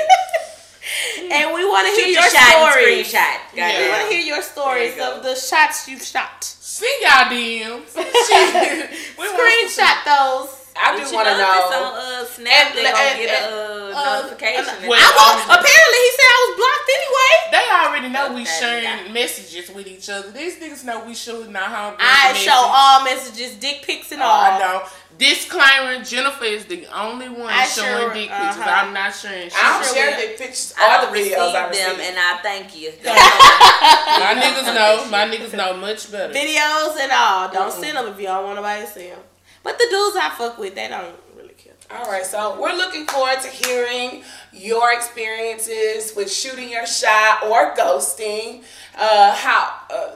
[1.19, 3.11] And we want to hear your your shot and stories.
[3.11, 3.37] screenshot.
[3.53, 6.43] We want to hear your stories you of the shots you've shot.
[6.43, 7.91] Send y'all DMs.
[9.19, 10.56] We Screenshot those.
[10.79, 11.83] I But do want to know, if it's know.
[11.83, 14.59] on uh, Snap, And- they gonna and- get a and- uh, uh, notification.
[14.69, 15.17] and- and Well, I stuff.
[15.17, 15.59] won't.
[15.59, 17.33] Apparently, he said I was blocked anyway.
[17.51, 19.11] They already know we Okay, sharing yeah.
[19.11, 20.29] messages with each other.
[20.31, 21.95] These niggas know we shooting our home.
[21.99, 24.41] I show all messages, dick pics and Oh, all.
[24.41, 24.83] I know.
[25.17, 28.57] Disclaimer: Jennifer is the only one I showing sure- dick pictures.
[28.61, 28.69] uh-huh.
[28.85, 29.49] I'm not sharing.
[29.49, 29.57] shit.
[29.57, 30.21] I don't sure share will.
[30.21, 32.93] the pictures I or don't the videos I them, and I thank you.
[33.03, 35.05] My niggas know.
[35.09, 36.31] My niggas know much better.
[36.33, 37.49] Videos and all.
[37.49, 39.19] Don't send them if you don't want nobody to see them.
[39.67, 41.73] But the dudes I fuck with, they don't really care.
[41.91, 47.75] All right, so we're looking forward to hearing your experiences with shooting your shot or
[47.75, 48.63] ghosting.
[48.97, 49.73] Uh, how?
[49.91, 50.11] Uh,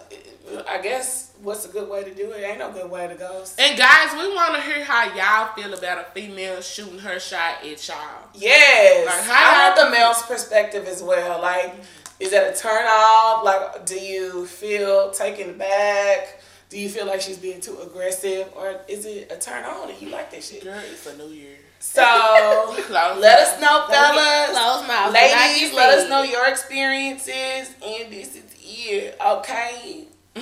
[0.69, 2.41] I guess what's a good way to do it?
[2.45, 3.59] Ain't no good way to ghost.
[3.59, 7.55] And guys, we want to hear how y'all feel about a female shooting her shot
[7.61, 7.97] at y'all.
[8.33, 11.41] Yes, Like, how I want the male's perspective as well.
[11.41, 11.75] Like,
[12.21, 13.43] is that a turn off?
[13.43, 16.40] Like, do you feel taken back?
[16.71, 20.01] Do you feel like she's being too aggressive, or is it a turn on and
[20.01, 20.63] you like that shit?
[20.63, 21.57] Girl, it's a new year.
[21.79, 22.01] So
[22.89, 24.51] let us know, fellas.
[24.57, 25.13] Close mouth.
[25.13, 30.05] Ladies, let us know your experiences, and this is it, okay?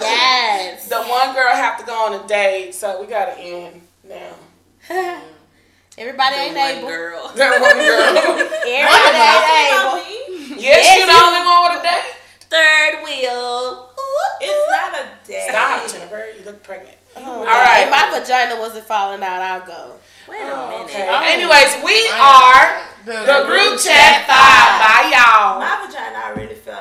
[0.00, 0.88] Yes.
[0.88, 4.32] The one girl have to go on a date, so we gotta end now.
[5.98, 6.88] Everybody The ain't one able.
[6.88, 7.32] girl.
[7.36, 8.16] That one girl.
[8.66, 10.56] Everybody ain't able.
[10.56, 10.62] Me?
[10.62, 12.16] yes, you're the only one with a date.
[12.50, 13.89] Third wheel.
[14.40, 15.46] It's not a day.
[15.48, 16.24] Stop, Jennifer.
[16.38, 16.96] You look pregnant.
[17.16, 17.84] Oh, All right.
[17.84, 19.94] If my vagina wasn't falling out, I'll go.
[20.28, 20.84] Wait a oh, minute.
[20.84, 21.08] Okay.
[21.10, 21.22] Oh.
[21.24, 24.78] Anyways, we are the, the group, group chat five.
[24.78, 25.58] Bye, y'all.
[25.58, 26.60] My vagina already fell.